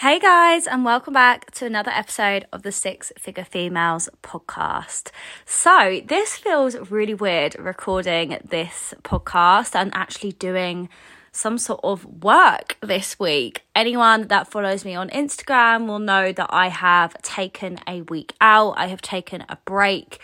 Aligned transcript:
Hey 0.00 0.18
guys, 0.18 0.66
and 0.66 0.84
welcome 0.84 1.14
back 1.14 1.50
to 1.52 1.64
another 1.64 1.90
episode 1.90 2.44
of 2.52 2.62
the 2.62 2.70
Six 2.70 3.14
Figure 3.18 3.46
Females 3.46 4.10
podcast. 4.22 5.10
So, 5.46 6.02
this 6.04 6.36
feels 6.36 6.76
really 6.90 7.14
weird 7.14 7.58
recording 7.58 8.36
this 8.44 8.92
podcast 9.04 9.74
and 9.74 9.90
actually 9.94 10.32
doing 10.32 10.90
some 11.32 11.56
sort 11.56 11.80
of 11.82 12.04
work 12.22 12.76
this 12.82 13.18
week. 13.18 13.62
Anyone 13.74 14.28
that 14.28 14.50
follows 14.50 14.84
me 14.84 14.94
on 14.94 15.08
Instagram 15.08 15.86
will 15.86 15.98
know 15.98 16.30
that 16.30 16.50
I 16.50 16.68
have 16.68 17.16
taken 17.22 17.78
a 17.88 18.02
week 18.02 18.34
out, 18.38 18.74
I 18.76 18.88
have 18.88 19.00
taken 19.00 19.46
a 19.48 19.56
break 19.64 20.20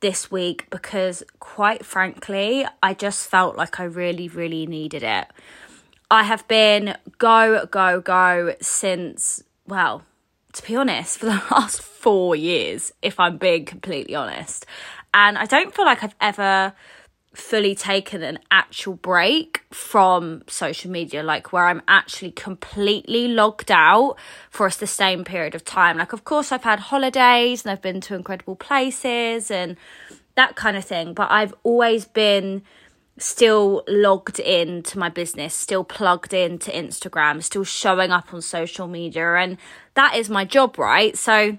this 0.00 0.30
week 0.30 0.68
because, 0.68 1.22
quite 1.40 1.86
frankly, 1.86 2.66
I 2.82 2.92
just 2.92 3.26
felt 3.26 3.56
like 3.56 3.80
I 3.80 3.84
really, 3.84 4.28
really 4.28 4.66
needed 4.66 5.02
it. 5.02 5.28
I 6.14 6.22
have 6.22 6.46
been 6.46 6.96
go, 7.18 7.66
go, 7.66 8.00
go 8.00 8.54
since, 8.60 9.42
well, 9.66 10.04
to 10.52 10.64
be 10.64 10.76
honest, 10.76 11.18
for 11.18 11.26
the 11.26 11.42
last 11.50 11.82
four 11.82 12.36
years, 12.36 12.92
if 13.02 13.18
I'm 13.18 13.36
being 13.36 13.64
completely 13.64 14.14
honest. 14.14 14.64
And 15.12 15.36
I 15.36 15.46
don't 15.46 15.74
feel 15.74 15.84
like 15.84 16.04
I've 16.04 16.14
ever 16.20 16.72
fully 17.34 17.74
taken 17.74 18.22
an 18.22 18.38
actual 18.52 18.94
break 18.94 19.64
from 19.72 20.44
social 20.46 20.88
media, 20.88 21.24
like 21.24 21.52
where 21.52 21.66
I'm 21.66 21.82
actually 21.88 22.30
completely 22.30 23.26
logged 23.26 23.72
out 23.72 24.14
for 24.50 24.68
a 24.68 24.70
sustained 24.70 25.26
period 25.26 25.56
of 25.56 25.64
time. 25.64 25.98
Like, 25.98 26.12
of 26.12 26.22
course, 26.22 26.52
I've 26.52 26.62
had 26.62 26.78
holidays 26.78 27.64
and 27.64 27.72
I've 27.72 27.82
been 27.82 28.00
to 28.02 28.14
incredible 28.14 28.54
places 28.54 29.50
and 29.50 29.76
that 30.36 30.54
kind 30.54 30.76
of 30.76 30.84
thing, 30.84 31.12
but 31.12 31.28
I've 31.32 31.54
always 31.64 32.04
been 32.04 32.62
still 33.18 33.84
logged 33.86 34.40
in 34.40 34.82
to 34.82 34.98
my 34.98 35.08
business, 35.08 35.54
still 35.54 35.84
plugged 35.84 36.32
into 36.32 36.70
Instagram, 36.70 37.42
still 37.42 37.64
showing 37.64 38.10
up 38.10 38.34
on 38.34 38.42
social 38.42 38.88
media. 38.88 39.34
And 39.34 39.56
that 39.94 40.16
is 40.16 40.28
my 40.28 40.44
job, 40.44 40.78
right? 40.78 41.16
So 41.16 41.58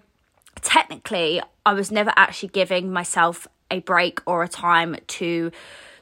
technically, 0.62 1.42
I 1.66 1.74
was 1.74 1.92
never 1.92 2.12
actually 2.16 2.50
giving 2.50 2.92
myself 2.92 3.48
a 3.72 3.80
break 3.80 4.20
or 4.26 4.44
a 4.44 4.48
time 4.48 4.96
to 5.08 5.52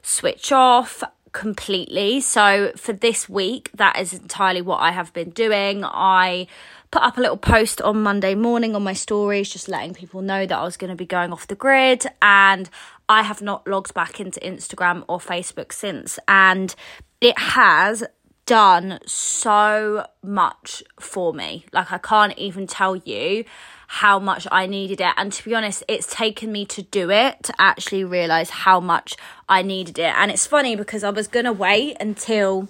switch 0.02 0.52
off 0.52 1.02
completely. 1.32 2.20
So 2.20 2.72
for 2.76 2.92
this 2.92 3.28
week, 3.28 3.70
that 3.74 3.98
is 3.98 4.12
entirely 4.12 4.62
what 4.62 4.80
I 4.80 4.90
have 4.90 5.12
been 5.12 5.30
doing. 5.30 5.84
I 5.84 6.46
put 6.94 7.02
up 7.02 7.18
a 7.18 7.20
little 7.20 7.36
post 7.36 7.82
on 7.82 8.00
Monday 8.04 8.36
morning 8.36 8.76
on 8.76 8.84
my 8.84 8.92
stories, 8.92 9.50
just 9.50 9.68
letting 9.68 9.94
people 9.94 10.22
know 10.22 10.46
that 10.46 10.56
I 10.56 10.62
was 10.62 10.76
going 10.76 10.90
to 10.90 10.96
be 10.96 11.04
going 11.04 11.32
off 11.32 11.48
the 11.48 11.56
grid. 11.56 12.06
And 12.22 12.70
I 13.08 13.22
have 13.22 13.42
not 13.42 13.66
logged 13.66 13.92
back 13.94 14.20
into 14.20 14.38
Instagram 14.38 15.04
or 15.08 15.18
Facebook 15.18 15.72
since. 15.72 16.20
And 16.28 16.72
it 17.20 17.36
has 17.36 18.04
done 18.46 19.00
so 19.06 20.06
much 20.22 20.84
for 21.00 21.34
me. 21.34 21.64
Like, 21.72 21.90
I 21.90 21.98
can't 21.98 22.38
even 22.38 22.68
tell 22.68 22.94
you 22.94 23.44
how 23.88 24.20
much 24.20 24.46
I 24.52 24.66
needed 24.66 25.00
it. 25.00 25.14
And 25.16 25.32
to 25.32 25.44
be 25.44 25.52
honest, 25.52 25.82
it's 25.88 26.06
taken 26.06 26.52
me 26.52 26.64
to 26.66 26.82
do 26.82 27.10
it 27.10 27.42
to 27.42 27.54
actually 27.58 28.04
realize 28.04 28.50
how 28.50 28.78
much 28.78 29.16
I 29.48 29.62
needed 29.62 29.98
it. 29.98 30.14
And 30.16 30.30
it's 30.30 30.46
funny 30.46 30.76
because 30.76 31.02
I 31.02 31.10
was 31.10 31.26
going 31.26 31.46
to 31.46 31.52
wait 31.52 31.96
until 31.98 32.68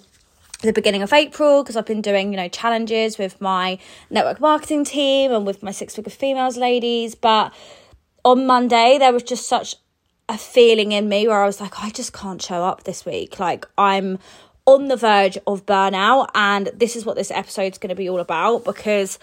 the 0.61 0.73
beginning 0.73 1.01
of 1.01 1.13
April 1.13 1.63
because 1.63 1.75
I've 1.75 1.85
been 1.85 2.01
doing, 2.01 2.31
you 2.31 2.37
know, 2.37 2.47
challenges 2.47 3.17
with 3.17 3.39
my 3.41 3.77
network 4.09 4.39
marketing 4.39 4.85
team 4.85 5.31
and 5.31 5.45
with 5.45 5.61
my 5.63 5.71
six 5.71 5.95
figure 5.95 6.11
females 6.11 6.57
ladies. 6.57 7.15
But 7.15 7.53
on 8.23 8.45
Monday, 8.45 8.97
there 8.97 9.13
was 9.13 9.23
just 9.23 9.47
such 9.47 9.75
a 10.27 10.37
feeling 10.37 10.91
in 10.91 11.07
me 11.07 11.27
where 11.27 11.41
I 11.41 11.45
was 11.45 11.61
like, 11.61 11.83
I 11.83 11.89
just 11.89 12.13
can't 12.13 12.41
show 12.41 12.63
up 12.63 12.83
this 12.83 13.05
week. 13.05 13.39
Like, 13.39 13.67
I'm 13.77 14.17
on 14.65 14.87
the 14.87 14.97
verge 14.97 15.37
of 15.45 15.65
burnout. 15.65 16.29
And 16.33 16.71
this 16.73 16.95
is 16.95 17.05
what 17.05 17.15
this 17.15 17.31
episode's 17.31 17.77
going 17.77 17.89
to 17.89 17.95
be 17.95 18.09
all 18.09 18.19
about 18.19 18.65
because 18.65 19.19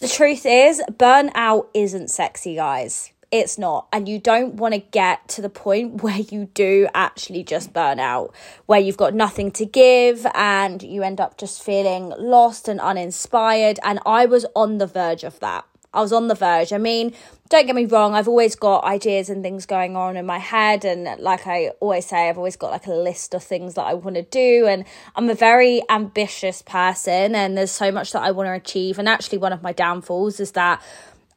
the 0.00 0.08
truth 0.08 0.46
is, 0.46 0.82
burnout 0.90 1.66
isn't 1.74 2.08
sexy, 2.08 2.54
guys 2.54 3.12
it's 3.30 3.58
not. 3.58 3.88
And 3.92 4.08
you 4.08 4.18
don't 4.18 4.54
want 4.54 4.74
to 4.74 4.80
get 4.80 5.28
to 5.28 5.42
the 5.42 5.48
point 5.48 6.02
where 6.02 6.18
you 6.18 6.46
do 6.54 6.88
actually 6.94 7.42
just 7.42 7.72
burn 7.72 8.00
out, 8.00 8.34
where 8.66 8.80
you've 8.80 8.96
got 8.96 9.14
nothing 9.14 9.50
to 9.52 9.66
give 9.66 10.26
and 10.34 10.82
you 10.82 11.02
end 11.02 11.20
up 11.20 11.38
just 11.38 11.62
feeling 11.62 12.12
lost 12.18 12.68
and 12.68 12.80
uninspired. 12.80 13.78
And 13.82 14.00
I 14.06 14.26
was 14.26 14.46
on 14.54 14.78
the 14.78 14.86
verge 14.86 15.24
of 15.24 15.40
that. 15.40 15.64
I 15.96 16.02
was 16.02 16.12
on 16.12 16.28
the 16.28 16.34
verge. 16.34 16.74
I 16.74 16.78
mean, 16.78 17.14
don't 17.48 17.66
get 17.66 17.74
me 17.74 17.86
wrong, 17.86 18.14
I've 18.14 18.28
always 18.28 18.54
got 18.54 18.84
ideas 18.84 19.30
and 19.30 19.42
things 19.42 19.66
going 19.66 19.96
on 19.96 20.16
in 20.16 20.26
my 20.26 20.38
head. 20.38 20.84
And 20.84 21.18
like 21.20 21.46
I 21.46 21.68
always 21.80 22.06
say, 22.06 22.28
I've 22.28 22.36
always 22.36 22.56
got 22.56 22.70
like 22.70 22.86
a 22.86 22.92
list 22.92 23.32
of 23.34 23.42
things 23.42 23.74
that 23.74 23.84
I 23.86 23.94
want 23.94 24.16
to 24.16 24.22
do. 24.22 24.66
And 24.66 24.84
I'm 25.14 25.30
a 25.30 25.34
very 25.34 25.82
ambitious 25.88 26.60
person, 26.60 27.34
and 27.34 27.56
there's 27.56 27.70
so 27.70 27.90
much 27.90 28.12
that 28.12 28.22
I 28.22 28.30
want 28.30 28.48
to 28.48 28.52
achieve. 28.52 28.98
And 28.98 29.08
actually, 29.08 29.38
one 29.38 29.54
of 29.54 29.62
my 29.62 29.72
downfalls 29.72 30.38
is 30.38 30.52
that 30.52 30.82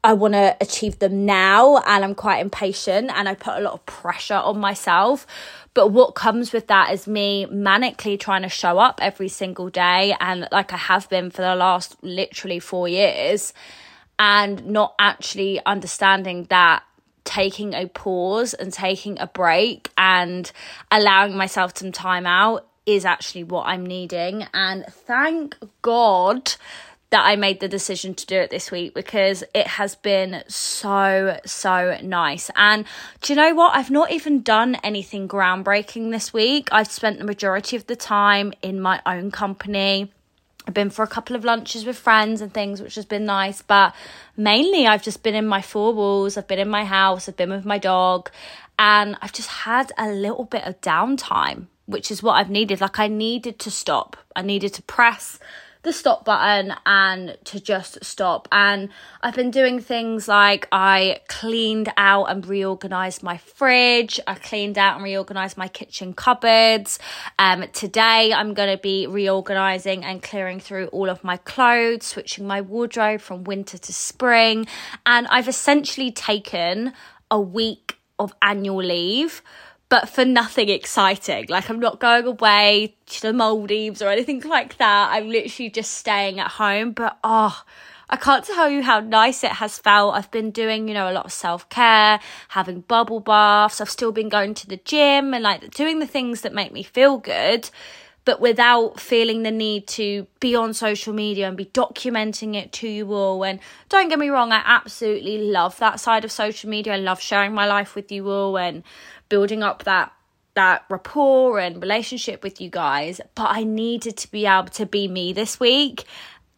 I 0.03 0.13
want 0.13 0.33
to 0.33 0.55
achieve 0.61 0.99
them 0.99 1.25
now 1.25 1.77
and 1.77 2.03
I'm 2.03 2.15
quite 2.15 2.39
impatient 2.39 3.11
and 3.13 3.27
I 3.27 3.33
put 3.33 3.57
a 3.57 3.59
lot 3.59 3.73
of 3.73 3.85
pressure 3.85 4.35
on 4.35 4.57
myself. 4.57 5.27
But 5.73 5.89
what 5.89 6.15
comes 6.15 6.53
with 6.53 6.67
that 6.67 6.93
is 6.93 7.05
me 7.05 7.45
manically 7.51 8.17
trying 8.19 8.43
to 8.43 8.49
show 8.49 8.79
up 8.79 8.99
every 9.01 9.27
single 9.27 9.69
day 9.69 10.15
and 10.19 10.47
like 10.51 10.71
I 10.71 10.77
have 10.77 11.09
been 11.09 11.29
for 11.29 11.41
the 11.41 11.55
last 11.55 11.97
literally 12.01 12.59
four 12.59 12.87
years 12.87 13.53
and 14.17 14.65
not 14.65 14.95
actually 14.99 15.59
understanding 15.65 16.45
that 16.49 16.83
taking 17.25 17.73
a 17.73 17.85
pause 17.87 18.53
and 18.53 18.71
taking 18.71 19.19
a 19.19 19.27
break 19.27 19.91
and 19.97 20.51
allowing 20.91 21.35
myself 21.35 21.77
some 21.77 21.91
time 21.91 22.25
out 22.25 22.65
is 22.85 23.05
actually 23.05 23.43
what 23.43 23.67
I'm 23.67 23.85
needing. 23.85 24.47
And 24.53 24.85
thank 24.89 25.55
God 25.81 26.53
that 27.11 27.25
I 27.25 27.35
made 27.35 27.59
the 27.59 27.67
decision 27.67 28.13
to 28.15 28.25
do 28.25 28.35
it 28.35 28.51
this 28.51 28.69
week 28.69 28.93
because 28.93 29.43
it 29.53 29.65
has 29.65 29.95
been 29.95 30.43
so, 30.47 31.39
so 31.45 31.97
nice. 32.03 32.51
And 32.55 32.85
do 33.21 33.33
you 33.33 33.37
know 33.37 33.55
what? 33.55 33.75
I've 33.75 33.89
not 33.89 34.11
even 34.11 34.41
done 34.43 34.75
anything 34.83 35.27
groundbreaking 35.27 36.11
this 36.11 36.31
week. 36.31 36.69
I've 36.71 36.91
spent 36.91 37.17
the 37.17 37.25
majority 37.25 37.75
of 37.75 37.87
the 37.87 37.95
time 37.95 38.53
in 38.61 38.79
my 38.79 39.01
own 39.05 39.31
company. 39.31 40.11
I've 40.67 40.75
been 40.75 40.91
for 40.91 41.01
a 41.01 41.07
couple 41.07 41.35
of 41.35 41.43
lunches 41.43 41.83
with 41.83 41.97
friends 41.97 42.41
and 42.41 42.53
things, 42.53 42.79
which 42.79 42.93
has 42.93 43.05
been 43.05 43.25
nice. 43.25 43.63
But 43.63 43.95
mainly, 44.37 44.85
I've 44.85 45.01
just 45.01 45.23
been 45.23 45.33
in 45.33 45.47
my 45.47 45.63
four 45.63 45.93
walls. 45.93 46.37
I've 46.37 46.47
been 46.47 46.59
in 46.59 46.69
my 46.69 46.85
house. 46.85 47.27
I've 47.27 47.37
been 47.37 47.49
with 47.49 47.65
my 47.65 47.79
dog. 47.79 48.29
And 48.77 49.17
I've 49.21 49.33
just 49.33 49.49
had 49.49 49.91
a 49.97 50.09
little 50.09 50.45
bit 50.45 50.65
of 50.65 50.79
downtime, 50.79 51.65
which 51.87 52.11
is 52.11 52.21
what 52.21 52.33
I've 52.33 52.51
needed. 52.51 52.81
Like, 52.81 52.99
I 52.99 53.07
needed 53.07 53.57
to 53.59 53.71
stop. 53.71 54.15
I 54.35 54.43
needed 54.43 54.75
to 54.75 54.83
press 54.83 55.39
the 55.81 55.93
stop 55.93 56.25
button 56.25 56.73
and 56.85 57.37
to 57.45 57.59
just 57.59 58.03
stop. 58.03 58.49
And 58.51 58.89
I've 59.21 59.35
been 59.35 59.51
doing 59.51 59.79
things 59.79 60.27
like 60.27 60.67
I 60.71 61.21
cleaned 61.27 61.91
out 61.95 62.25
and 62.25 62.45
reorganized 62.45 63.23
my 63.23 63.37
fridge, 63.37 64.19
I 64.27 64.35
cleaned 64.35 64.77
out 64.77 64.95
and 64.95 65.03
reorganized 65.03 65.57
my 65.57 65.69
kitchen 65.69 66.13
cupboards. 66.13 66.99
Um, 67.37 67.65
today, 67.71 68.33
I'm 68.33 68.53
going 68.53 68.75
to 68.75 68.81
be 68.81 69.07
reorganizing 69.07 70.03
and 70.03 70.21
clearing 70.21 70.59
through 70.59 70.87
all 70.87 71.09
of 71.09 71.23
my 71.23 71.37
clothes, 71.37 72.05
switching 72.05 72.45
my 72.45 72.59
wardrobe 72.59 73.21
from 73.21 73.45
winter 73.45 73.77
to 73.77 73.93
spring. 73.93 74.67
And 75.05 75.27
I've 75.27 75.47
essentially 75.47 76.11
taken 76.11 76.93
a 77.31 77.39
week 77.39 77.97
of 78.17 78.33
annual 78.41 78.83
leave 78.83 79.41
but 79.89 80.07
for 80.07 80.23
nothing 80.23 80.69
exciting. 80.69 81.47
Like 81.49 81.69
I'm 81.69 81.79
not 81.79 81.99
going 81.99 82.25
away 82.25 82.95
to 83.07 83.21
the 83.21 83.33
Maldives 83.33 84.01
or 84.01 84.09
anything 84.09 84.41
like 84.41 84.77
that. 84.77 85.09
I'm 85.11 85.27
literally 85.29 85.69
just 85.69 85.93
staying 85.93 86.39
at 86.39 86.51
home. 86.51 86.91
But 86.91 87.17
oh, 87.23 87.63
I 88.09 88.15
can't 88.15 88.45
tell 88.45 88.69
you 88.69 88.83
how 88.83 88.99
nice 88.99 89.43
it 89.43 89.53
has 89.53 89.79
felt. 89.79 90.15
I've 90.15 90.31
been 90.31 90.51
doing, 90.51 90.87
you 90.87 90.93
know, 90.93 91.09
a 91.09 91.13
lot 91.13 91.25
of 91.25 91.31
self 91.31 91.67
care, 91.69 92.19
having 92.49 92.81
bubble 92.81 93.19
baths. 93.19 93.81
I've 93.81 93.89
still 93.89 94.11
been 94.11 94.29
going 94.29 94.53
to 94.55 94.67
the 94.67 94.77
gym 94.77 95.33
and 95.33 95.43
like 95.43 95.71
doing 95.71 95.99
the 95.99 96.07
things 96.07 96.41
that 96.41 96.53
make 96.53 96.71
me 96.71 96.83
feel 96.83 97.17
good 97.17 97.69
but 98.25 98.41
without 98.41 98.99
feeling 98.99 99.43
the 99.43 99.51
need 99.51 99.87
to 99.87 100.27
be 100.39 100.55
on 100.55 100.73
social 100.73 101.13
media 101.13 101.47
and 101.47 101.57
be 101.57 101.65
documenting 101.65 102.55
it 102.55 102.71
to 102.73 102.87
you 102.87 103.11
all. 103.13 103.43
And 103.43 103.59
don't 103.87 104.09
get 104.09 104.19
me 104.19 104.29
wrong, 104.29 104.51
I 104.51 104.61
absolutely 104.65 105.37
love 105.37 105.77
that 105.77 105.99
side 105.99 106.25
of 106.25 106.31
social 106.31 106.69
media. 106.69 106.93
I 106.93 106.97
love 106.97 107.19
sharing 107.19 107.53
my 107.53 107.65
life 107.65 107.95
with 107.95 108.11
you 108.11 108.29
all 108.29 108.57
and 108.57 108.83
building 109.29 109.63
up 109.63 109.83
that 109.83 110.11
that 110.55 110.83
rapport 110.89 111.59
and 111.59 111.81
relationship 111.81 112.43
with 112.43 112.59
you 112.59 112.69
guys. 112.69 113.21
But 113.35 113.47
I 113.49 113.63
needed 113.63 114.17
to 114.17 114.31
be 114.31 114.45
able 114.45 114.69
to 114.69 114.85
be 114.85 115.07
me 115.07 115.31
this 115.31 115.59
week 115.59 116.03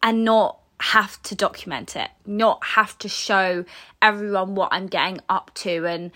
and 0.02 0.24
not 0.24 0.58
have 0.80 1.22
to 1.22 1.36
document 1.36 1.94
it, 1.94 2.10
not 2.26 2.64
have 2.64 2.98
to 2.98 3.08
show 3.08 3.64
everyone 4.00 4.56
what 4.56 4.70
I'm 4.72 4.88
getting 4.88 5.20
up 5.28 5.54
to 5.54 5.86
and 5.86 6.10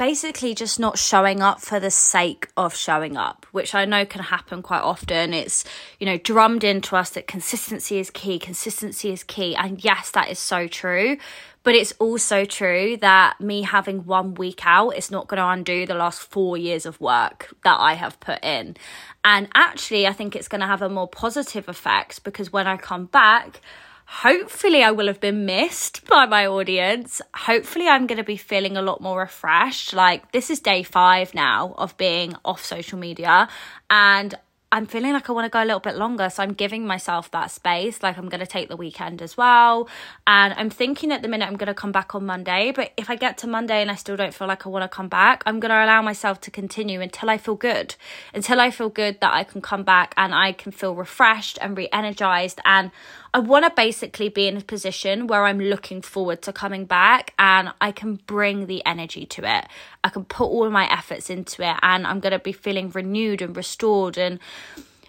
basically 0.00 0.54
just 0.54 0.80
not 0.80 0.98
showing 0.98 1.42
up 1.42 1.60
for 1.60 1.78
the 1.78 1.90
sake 1.90 2.48
of 2.56 2.74
showing 2.74 3.18
up, 3.18 3.44
which 3.52 3.74
I 3.74 3.84
know 3.84 4.06
can 4.06 4.22
happen 4.22 4.62
quite 4.62 4.80
often. 4.80 5.34
It's, 5.34 5.62
you 5.98 6.06
know, 6.06 6.16
drummed 6.16 6.64
into 6.64 6.96
us 6.96 7.10
that 7.10 7.26
consistency 7.26 7.98
is 7.98 8.08
key, 8.08 8.38
consistency 8.38 9.10
is 9.12 9.22
key. 9.22 9.54
And 9.54 9.84
yes, 9.84 10.10
that 10.12 10.30
is 10.30 10.38
so 10.38 10.66
true. 10.68 11.18
But 11.64 11.74
it's 11.74 11.92
also 11.98 12.46
true 12.46 12.96
that 13.02 13.42
me 13.42 13.60
having 13.60 14.06
one 14.06 14.32
week 14.32 14.62
out 14.64 14.96
is 14.96 15.10
not 15.10 15.28
going 15.28 15.36
to 15.36 15.46
undo 15.46 15.84
the 15.84 15.92
last 15.92 16.22
four 16.22 16.56
years 16.56 16.86
of 16.86 16.98
work 16.98 17.54
that 17.64 17.76
I 17.78 17.92
have 17.92 18.18
put 18.20 18.42
in. 18.42 18.78
And 19.22 19.48
actually, 19.54 20.06
I 20.06 20.14
think 20.14 20.34
it's 20.34 20.48
going 20.48 20.62
to 20.62 20.66
have 20.66 20.80
a 20.80 20.88
more 20.88 21.08
positive 21.08 21.68
effect 21.68 22.24
because 22.24 22.50
when 22.50 22.66
I 22.66 22.78
come 22.78 23.04
back, 23.04 23.60
hopefully 24.10 24.82
I 24.82 24.90
will 24.90 25.06
have 25.06 25.20
been 25.20 25.46
missed 25.46 26.04
by 26.06 26.26
my 26.26 26.44
audience. 26.44 27.22
Hopefully 27.32 27.86
I'm 27.86 28.08
going 28.08 28.18
to 28.18 28.24
be 28.24 28.36
feeling 28.36 28.76
a 28.76 28.82
lot 28.82 29.00
more 29.00 29.20
refreshed. 29.20 29.94
Like 29.94 30.32
this 30.32 30.50
is 30.50 30.58
day 30.58 30.82
5 30.82 31.32
now 31.32 31.74
of 31.78 31.96
being 31.96 32.34
off 32.44 32.64
social 32.64 32.98
media 32.98 33.48
and 33.88 34.34
I'm 34.72 34.86
feeling 34.86 35.12
like 35.12 35.28
I 35.28 35.32
want 35.32 35.46
to 35.46 35.50
go 35.50 35.62
a 35.62 35.64
little 35.64 35.80
bit 35.80 35.96
longer. 35.96 36.30
So 36.30 36.44
I'm 36.44 36.52
giving 36.52 36.86
myself 36.86 37.30
that 37.32 37.50
space. 37.50 38.04
Like 38.04 38.16
I'm 38.18 38.28
going 38.28 38.40
to 38.40 38.46
take 38.46 38.68
the 38.68 38.76
weekend 38.76 39.20
as 39.20 39.36
well. 39.36 39.88
And 40.28 40.54
I'm 40.54 40.70
thinking 40.70 41.10
at 41.10 41.22
the 41.22 41.28
minute 41.28 41.46
I'm 41.46 41.56
going 41.56 41.66
to 41.66 41.74
come 41.74 41.90
back 41.90 42.14
on 42.14 42.24
Monday. 42.24 42.72
But 42.74 42.92
if 42.96 43.10
I 43.10 43.16
get 43.16 43.38
to 43.38 43.48
Monday 43.48 43.82
and 43.82 43.90
I 43.90 43.96
still 43.96 44.16
don't 44.16 44.32
feel 44.32 44.46
like 44.46 44.66
I 44.66 44.68
want 44.68 44.84
to 44.84 44.88
come 44.88 45.08
back, 45.08 45.42
I'm 45.44 45.58
going 45.58 45.70
to 45.70 45.84
allow 45.84 46.02
myself 46.02 46.40
to 46.42 46.52
continue 46.52 47.00
until 47.00 47.30
I 47.30 47.36
feel 47.36 47.56
good. 47.56 47.96
Until 48.32 48.60
I 48.60 48.70
feel 48.70 48.90
good 48.90 49.20
that 49.20 49.34
I 49.34 49.42
can 49.42 49.60
come 49.60 49.82
back 49.82 50.14
and 50.16 50.32
I 50.32 50.52
can 50.52 50.70
feel 50.70 50.94
refreshed 50.94 51.58
and 51.60 51.76
re 51.76 51.88
energized. 51.92 52.60
And 52.64 52.92
I 53.32 53.38
want 53.38 53.64
to 53.64 53.70
basically 53.70 54.28
be 54.28 54.48
in 54.48 54.56
a 54.56 54.60
position 54.60 55.28
where 55.28 55.44
I'm 55.44 55.60
looking 55.60 56.02
forward 56.02 56.42
to 56.42 56.52
coming 56.52 56.84
back 56.84 57.32
and 57.38 57.72
I 57.80 57.92
can 57.92 58.16
bring 58.26 58.66
the 58.66 58.84
energy 58.84 59.24
to 59.26 59.58
it. 59.58 59.66
I 60.02 60.08
can 60.08 60.24
put 60.24 60.46
all 60.46 60.68
my 60.70 60.90
efforts 60.90 61.30
into 61.30 61.62
it 61.62 61.76
and 61.82 62.06
I'm 62.06 62.18
going 62.18 62.32
to 62.32 62.40
be 62.40 62.52
feeling 62.52 62.90
renewed 62.90 63.40
and 63.40 63.56
restored 63.56 64.18
and 64.18 64.40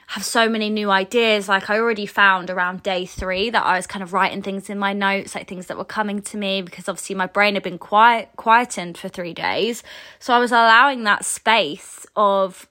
have 0.07 0.23
so 0.23 0.47
many 0.47 0.69
new 0.69 0.91
ideas. 0.91 1.49
Like 1.49 1.69
I 1.71 1.79
already 1.79 2.05
found 2.05 2.51
around 2.51 2.83
day 2.83 3.07
three 3.07 3.49
that 3.49 3.65
I 3.65 3.77
was 3.77 3.87
kind 3.87 4.03
of 4.03 4.13
writing 4.13 4.43
things 4.43 4.69
in 4.69 4.77
my 4.77 4.93
notes, 4.93 5.33
like 5.33 5.47
things 5.47 5.65
that 5.65 5.77
were 5.77 5.85
coming 5.85 6.21
to 6.23 6.37
me 6.37 6.61
because 6.61 6.87
obviously 6.87 7.15
my 7.15 7.27
brain 7.27 7.55
had 7.55 7.63
been 7.63 7.79
quiet 7.79 8.29
quietened 8.35 8.99
for 8.99 9.09
three 9.09 9.33
days. 9.33 9.81
So 10.19 10.33
I 10.33 10.39
was 10.39 10.51
allowing 10.51 11.05
that 11.05 11.25
space 11.25 12.05
of 12.15 12.67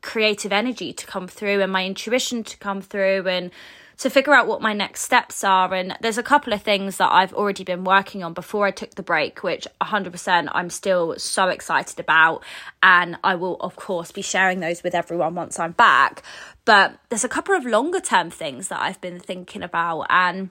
creative 0.00 0.52
energy 0.52 0.94
to 0.94 1.06
come 1.06 1.28
through 1.28 1.60
and 1.60 1.72
my 1.72 1.84
intuition 1.84 2.42
to 2.44 2.56
come 2.58 2.80
through 2.80 3.26
and 3.26 3.50
to 3.98 4.10
figure 4.10 4.34
out 4.34 4.46
what 4.46 4.60
my 4.60 4.72
next 4.72 5.02
steps 5.02 5.44
are. 5.44 5.72
And 5.72 5.96
there's 6.00 6.18
a 6.18 6.22
couple 6.22 6.52
of 6.52 6.62
things 6.62 6.96
that 6.96 7.12
I've 7.12 7.32
already 7.32 7.64
been 7.64 7.84
working 7.84 8.22
on 8.22 8.32
before 8.32 8.66
I 8.66 8.70
took 8.70 8.94
the 8.94 9.02
break, 9.02 9.42
which 9.42 9.66
100% 9.80 10.48
I'm 10.52 10.70
still 10.70 11.14
so 11.18 11.48
excited 11.48 12.00
about. 12.00 12.42
And 12.82 13.16
I 13.22 13.34
will, 13.36 13.56
of 13.60 13.76
course, 13.76 14.12
be 14.12 14.22
sharing 14.22 14.60
those 14.60 14.82
with 14.82 14.94
everyone 14.94 15.34
once 15.34 15.58
I'm 15.58 15.72
back. 15.72 16.22
But 16.64 16.98
there's 17.08 17.24
a 17.24 17.28
couple 17.28 17.54
of 17.54 17.64
longer 17.64 18.00
term 18.00 18.30
things 18.30 18.68
that 18.68 18.80
I've 18.80 19.00
been 19.00 19.20
thinking 19.20 19.62
about. 19.62 20.06
And 20.10 20.50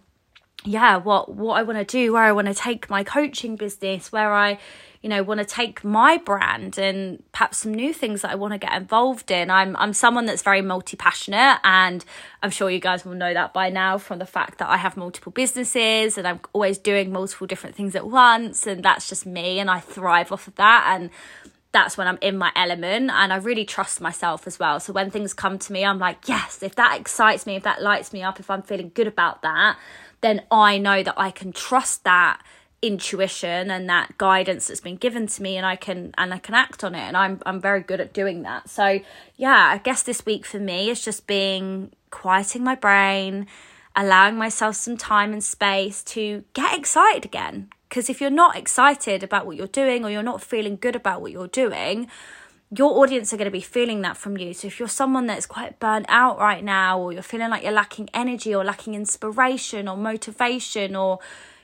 yeah, 0.63 0.97
what, 0.97 1.33
what 1.33 1.57
I 1.57 1.63
want 1.63 1.79
to 1.79 1.85
do, 1.85 2.13
where 2.13 2.23
I 2.23 2.31
want 2.31 2.47
to 2.47 2.53
take 2.53 2.89
my 2.89 3.03
coaching 3.03 3.55
business, 3.55 4.11
where 4.11 4.31
I, 4.31 4.59
you 5.03 5.09
know 5.09 5.21
want 5.21 5.39
to 5.39 5.45
take 5.45 5.83
my 5.83 6.17
brand 6.17 6.77
and 6.77 7.21
perhaps 7.33 7.59
some 7.59 7.73
new 7.73 7.93
things 7.93 8.21
that 8.21 8.31
I 8.31 8.35
want 8.35 8.53
to 8.53 8.57
get 8.57 8.73
involved 8.73 9.29
in. 9.29 9.51
I'm 9.51 9.75
I'm 9.75 9.93
someone 9.93 10.25
that's 10.25 10.41
very 10.41 10.61
multi-passionate 10.61 11.59
and 11.63 12.03
I'm 12.41 12.49
sure 12.49 12.69
you 12.69 12.79
guys 12.79 13.05
will 13.05 13.13
know 13.13 13.33
that 13.33 13.53
by 13.53 13.69
now 13.69 13.97
from 13.97 14.19
the 14.19 14.25
fact 14.25 14.59
that 14.59 14.69
I 14.69 14.77
have 14.77 14.95
multiple 14.95 15.33
businesses 15.33 16.17
and 16.17 16.25
I'm 16.25 16.39
always 16.53 16.77
doing 16.77 17.11
multiple 17.11 17.45
different 17.45 17.75
things 17.75 17.95
at 17.95 18.07
once 18.07 18.65
and 18.65 18.81
that's 18.81 19.09
just 19.09 19.25
me 19.25 19.59
and 19.59 19.69
I 19.69 19.81
thrive 19.81 20.31
off 20.31 20.47
of 20.47 20.55
that 20.55 20.85
and 20.95 21.09
that's 21.73 21.97
when 21.97 22.07
I'm 22.07 22.19
in 22.21 22.37
my 22.37 22.51
element 22.55 23.11
and 23.11 23.33
I 23.33 23.35
really 23.37 23.65
trust 23.65 23.99
myself 23.99 24.47
as 24.47 24.57
well. 24.57 24.79
So 24.79 24.93
when 24.93 25.11
things 25.11 25.33
come 25.33 25.59
to 25.59 25.73
me, 25.73 25.83
I'm 25.83 25.99
like, 25.99 26.29
yes, 26.29 26.63
if 26.63 26.75
that 26.75 26.97
excites 26.97 27.45
me, 27.45 27.55
if 27.55 27.63
that 27.63 27.81
lights 27.81 28.13
me 28.13 28.21
up, 28.21 28.39
if 28.39 28.49
I'm 28.49 28.61
feeling 28.61 28.91
good 28.93 29.07
about 29.07 29.41
that, 29.41 29.77
then 30.21 30.43
I 30.49 30.77
know 30.77 31.03
that 31.03 31.15
I 31.17 31.31
can 31.31 31.51
trust 31.51 32.05
that 32.05 32.41
intuition 32.83 33.71
and 33.71 33.89
that 33.89 34.17
guidance 34.17 34.67
that's 34.67 34.81
been 34.81 34.97
given 34.97 35.25
to 35.25 35.41
me 35.41 35.55
and 35.55 35.65
I 35.65 35.77
can 35.77 36.13
and 36.17 36.33
I 36.33 36.37
can 36.37 36.53
act 36.53 36.83
on 36.83 36.93
it 36.93 36.99
and 36.99 37.15
I'm 37.15 37.41
I'm 37.45 37.61
very 37.61 37.81
good 37.81 38.01
at 38.01 38.13
doing 38.13 38.43
that. 38.43 38.69
So 38.69 38.99
yeah, 39.37 39.69
I 39.71 39.77
guess 39.77 40.03
this 40.03 40.25
week 40.25 40.45
for 40.45 40.59
me 40.59 40.89
is 40.89 41.03
just 41.03 41.25
being 41.25 41.93
quieting 42.11 42.61
my 42.61 42.75
brain, 42.75 43.47
allowing 43.95 44.35
myself 44.35 44.75
some 44.75 44.97
time 44.97 45.31
and 45.31 45.41
space 45.41 46.03
to 46.03 46.43
get 46.53 46.77
excited 46.77 47.23
again. 47.23 47.69
Because 47.87 48.09
if 48.09 48.19
you're 48.19 48.29
not 48.29 48.57
excited 48.57 49.23
about 49.23 49.45
what 49.45 49.55
you're 49.55 49.67
doing 49.67 50.03
or 50.03 50.09
you're 50.09 50.21
not 50.21 50.41
feeling 50.41 50.75
good 50.75 50.95
about 50.95 51.21
what 51.21 51.31
you're 51.31 51.47
doing, 51.47 52.09
your 52.75 53.01
audience 53.01 53.31
are 53.31 53.37
going 53.37 53.45
to 53.45 53.51
be 53.51 53.61
feeling 53.61 54.01
that 54.01 54.17
from 54.17 54.35
you. 54.35 54.53
So 54.53 54.67
if 54.67 54.79
you're 54.79 54.89
someone 54.89 55.27
that's 55.27 55.45
quite 55.45 55.79
burnt 55.79 56.07
out 56.09 56.39
right 56.39 56.63
now, 56.63 56.99
or 56.99 57.13
you're 57.13 57.21
feeling 57.21 57.49
like 57.49 57.63
you're 57.63 57.71
lacking 57.71 58.09
energy 58.13 58.53
or 58.53 58.63
lacking 58.63 58.95
inspiration 58.95 59.87
or 59.87 59.95
motivation, 59.95 60.95
or 60.95 61.19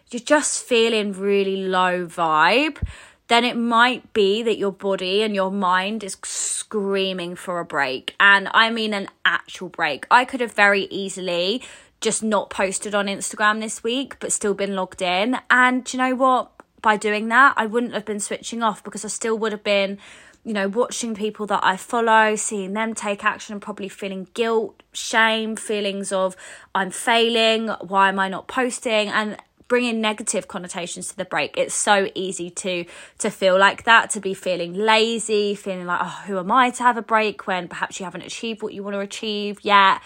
you're 0.09 0.19
just 0.19 0.63
feeling 0.63 1.13
really 1.13 1.57
low 1.57 2.05
vibe, 2.05 2.81
then 3.27 3.43
it 3.43 3.55
might 3.55 4.11
be 4.13 4.41
that 4.43 4.57
your 4.57 4.71
body 4.71 5.21
and 5.21 5.35
your 5.35 5.51
mind 5.51 6.03
is 6.03 6.17
screaming 6.23 7.35
for 7.35 7.59
a 7.59 7.65
break. 7.65 8.15
And 8.19 8.49
I 8.53 8.71
mean 8.71 8.93
an 8.93 9.07
actual 9.23 9.69
break. 9.69 10.07
I 10.09 10.25
could 10.25 10.41
have 10.41 10.53
very 10.53 10.83
easily 10.85 11.61
just 12.01 12.23
not 12.23 12.49
posted 12.49 12.95
on 12.95 13.05
Instagram 13.05 13.61
this 13.61 13.83
week, 13.83 14.17
but 14.19 14.31
still 14.31 14.53
been 14.53 14.75
logged 14.75 15.01
in. 15.01 15.37
And 15.49 15.91
you 15.93 15.97
know 15.97 16.15
what? 16.15 16.51
By 16.81 16.95
doing 16.95 17.27
that, 17.27 17.53
I 17.57 17.65
wouldn't 17.65 17.93
have 17.93 18.05
been 18.05 18.21
switching 18.21 18.63
off 18.63 18.83
because 18.83 19.03
I 19.03 19.09
still 19.09 19.37
would 19.37 19.51
have 19.51 19.63
been 19.63 19.99
you 20.45 20.53
know, 20.53 20.69
watching 20.69 21.15
people 21.15 21.45
that 21.47 21.59
I 21.63 21.75
follow, 21.75 22.35
seeing 22.35 22.73
them 22.73 22.93
take 22.93 23.25
action, 23.25 23.53
and 23.53 23.61
probably 23.61 23.89
feeling 23.89 24.27
guilt, 24.33 24.81
shame, 24.93 25.55
feelings 25.55 26.11
of 26.11 26.35
I'm 26.73 26.91
failing, 26.91 27.67
why 27.81 28.09
am 28.09 28.19
I 28.19 28.29
not 28.29 28.47
posting? 28.47 29.09
And 29.09 29.37
bringing 29.69 30.01
negative 30.01 30.49
connotations 30.49 31.07
to 31.07 31.15
the 31.15 31.23
break 31.23 31.57
it's 31.57 31.73
so 31.73 32.09
easy 32.13 32.49
to 32.49 32.83
to 33.17 33.29
feel 33.29 33.57
like 33.57 33.85
that 33.85 34.09
to 34.09 34.19
be 34.19 34.33
feeling 34.33 34.73
lazy 34.73 35.55
feeling 35.55 35.85
like 35.85 36.01
oh 36.03 36.23
who 36.25 36.37
am 36.37 36.51
i 36.51 36.69
to 36.69 36.83
have 36.83 36.97
a 36.97 37.01
break 37.01 37.47
when 37.47 37.69
perhaps 37.69 37.99
you 37.99 38.03
haven't 38.03 38.23
achieved 38.23 38.61
what 38.61 38.73
you 38.73 38.83
want 38.83 38.93
to 38.93 38.99
achieve 38.99 39.59
yet 39.63 40.01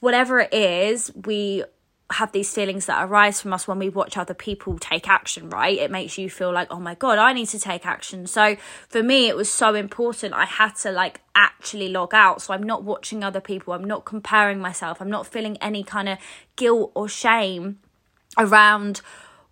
whatever 0.00 0.40
it 0.40 0.52
is 0.52 1.10
we 1.24 1.64
have 2.10 2.32
these 2.32 2.52
feelings 2.52 2.86
that 2.86 3.04
arise 3.04 3.40
from 3.40 3.52
us 3.52 3.68
when 3.68 3.78
we 3.78 3.90
watch 3.90 4.16
other 4.16 4.32
people 4.32 4.78
take 4.78 5.08
action, 5.08 5.50
right? 5.50 5.76
It 5.78 5.90
makes 5.90 6.16
you 6.16 6.30
feel 6.30 6.52
like, 6.52 6.68
oh 6.70 6.80
my 6.80 6.94
God, 6.94 7.18
I 7.18 7.34
need 7.34 7.48
to 7.48 7.58
take 7.58 7.84
action. 7.84 8.26
So 8.26 8.56
for 8.88 9.02
me, 9.02 9.28
it 9.28 9.36
was 9.36 9.50
so 9.50 9.74
important. 9.74 10.32
I 10.32 10.46
had 10.46 10.74
to 10.76 10.90
like 10.90 11.20
actually 11.34 11.88
log 11.88 12.14
out. 12.14 12.40
So 12.40 12.54
I'm 12.54 12.62
not 12.62 12.82
watching 12.82 13.22
other 13.22 13.40
people. 13.40 13.74
I'm 13.74 13.84
not 13.84 14.06
comparing 14.06 14.58
myself. 14.58 15.02
I'm 15.02 15.10
not 15.10 15.26
feeling 15.26 15.58
any 15.58 15.84
kind 15.84 16.08
of 16.08 16.18
guilt 16.56 16.92
or 16.94 17.08
shame 17.08 17.80
around 18.38 19.00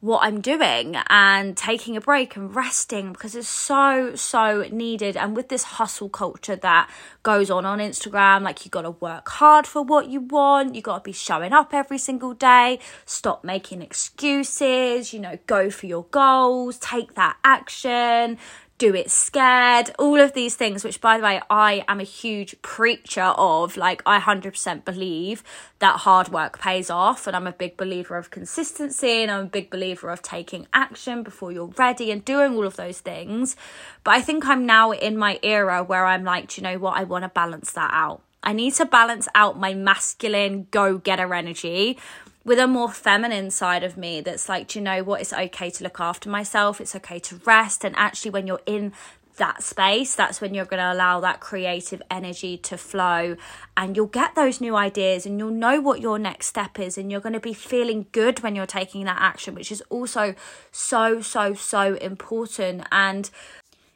what 0.00 0.22
I'm 0.22 0.40
doing 0.40 0.94
and 1.08 1.56
taking 1.56 1.96
a 1.96 2.00
break 2.00 2.36
and 2.36 2.54
resting 2.54 3.12
because 3.12 3.34
it's 3.34 3.48
so, 3.48 4.14
so 4.14 4.66
needed. 4.70 5.16
And 5.16 5.34
with 5.34 5.48
this 5.48 5.64
hustle 5.64 6.10
culture 6.10 6.54
that 6.54 6.90
goes 7.22 7.50
on 7.50 7.64
on 7.64 7.78
Instagram, 7.78 8.42
like 8.42 8.64
you 8.64 8.70
got 8.70 8.82
to 8.82 8.90
work 8.92 9.28
hard 9.28 9.66
for 9.66 9.82
what 9.82 10.08
you 10.08 10.20
want, 10.20 10.74
you 10.74 10.82
got 10.82 10.98
to 10.98 11.02
be 11.02 11.12
showing 11.12 11.52
up 11.52 11.72
every 11.72 11.98
single 11.98 12.34
day, 12.34 12.78
stop 13.06 13.42
making 13.42 13.80
excuses, 13.80 15.14
you 15.14 15.18
know, 15.18 15.38
go 15.46 15.70
for 15.70 15.86
your 15.86 16.04
goals, 16.10 16.78
take 16.78 17.14
that 17.14 17.38
action, 17.42 18.38
do 18.78 18.94
it 18.94 19.10
scared, 19.10 19.90
all 19.98 20.20
of 20.20 20.34
these 20.34 20.54
things, 20.54 20.84
which 20.84 21.00
by 21.00 21.16
the 21.16 21.24
way, 21.24 21.40
I 21.48 21.84
am 21.88 22.00
a 22.00 22.04
huge 22.04 22.60
preacher 22.62 23.22
of. 23.22 23.76
Like, 23.76 24.02
I 24.04 24.20
100% 24.20 24.84
believe 24.84 25.42
that 25.78 26.00
hard 26.00 26.28
work 26.28 26.58
pays 26.58 26.90
off, 26.90 27.26
and 27.26 27.34
I'm 27.34 27.46
a 27.46 27.52
big 27.52 27.76
believer 27.76 28.16
of 28.16 28.30
consistency, 28.30 29.22
and 29.22 29.30
I'm 29.30 29.44
a 29.44 29.48
big 29.48 29.70
believer 29.70 30.10
of 30.10 30.22
taking 30.22 30.66
action 30.74 31.22
before 31.22 31.52
you're 31.52 31.66
ready 31.66 32.10
and 32.10 32.24
doing 32.24 32.54
all 32.54 32.66
of 32.66 32.76
those 32.76 33.00
things. 33.00 33.56
But 34.04 34.12
I 34.12 34.20
think 34.20 34.46
I'm 34.46 34.66
now 34.66 34.90
in 34.92 35.16
my 35.16 35.38
era 35.42 35.82
where 35.82 36.04
I'm 36.04 36.24
like, 36.24 36.56
you 36.56 36.62
know 36.62 36.78
what, 36.78 36.98
I 36.98 37.04
want 37.04 37.24
to 37.24 37.28
balance 37.28 37.72
that 37.72 37.90
out. 37.92 38.22
I 38.42 38.52
need 38.52 38.74
to 38.74 38.84
balance 38.84 39.26
out 39.34 39.58
my 39.58 39.74
masculine 39.74 40.68
go 40.70 40.98
getter 40.98 41.34
energy 41.34 41.98
with 42.46 42.60
a 42.60 42.66
more 42.68 42.88
feminine 42.88 43.50
side 43.50 43.82
of 43.82 43.96
me 43.96 44.20
that's 44.20 44.48
like, 44.48 44.68
do 44.68 44.78
you 44.78 44.82
know 44.84 45.02
what? 45.02 45.20
It's 45.20 45.32
okay 45.32 45.68
to 45.68 45.82
look 45.82 45.98
after 45.98 46.30
myself. 46.30 46.80
It's 46.80 46.94
okay 46.94 47.18
to 47.18 47.40
rest. 47.44 47.84
And 47.84 47.92
actually, 47.98 48.30
when 48.30 48.46
you're 48.46 48.60
in 48.66 48.92
that 49.36 49.64
space, 49.64 50.14
that's 50.14 50.40
when 50.40 50.54
you're 50.54 50.64
going 50.64 50.80
to 50.80 50.92
allow 50.92 51.18
that 51.20 51.40
creative 51.40 52.00
energy 52.08 52.56
to 52.56 52.78
flow 52.78 53.36
and 53.76 53.96
you'll 53.96 54.06
get 54.06 54.36
those 54.36 54.60
new 54.60 54.76
ideas 54.76 55.26
and 55.26 55.40
you'll 55.40 55.50
know 55.50 55.80
what 55.80 56.00
your 56.00 56.20
next 56.20 56.46
step 56.46 56.78
is 56.78 56.96
and 56.96 57.10
you're 57.10 57.20
going 57.20 57.32
to 57.32 57.40
be 57.40 57.52
feeling 57.52 58.06
good 58.12 58.40
when 58.44 58.54
you're 58.54 58.64
taking 58.64 59.04
that 59.04 59.20
action, 59.20 59.52
which 59.52 59.72
is 59.72 59.82
also 59.90 60.36
so, 60.70 61.20
so, 61.20 61.52
so 61.52 61.94
important. 61.94 62.84
And 62.92 63.28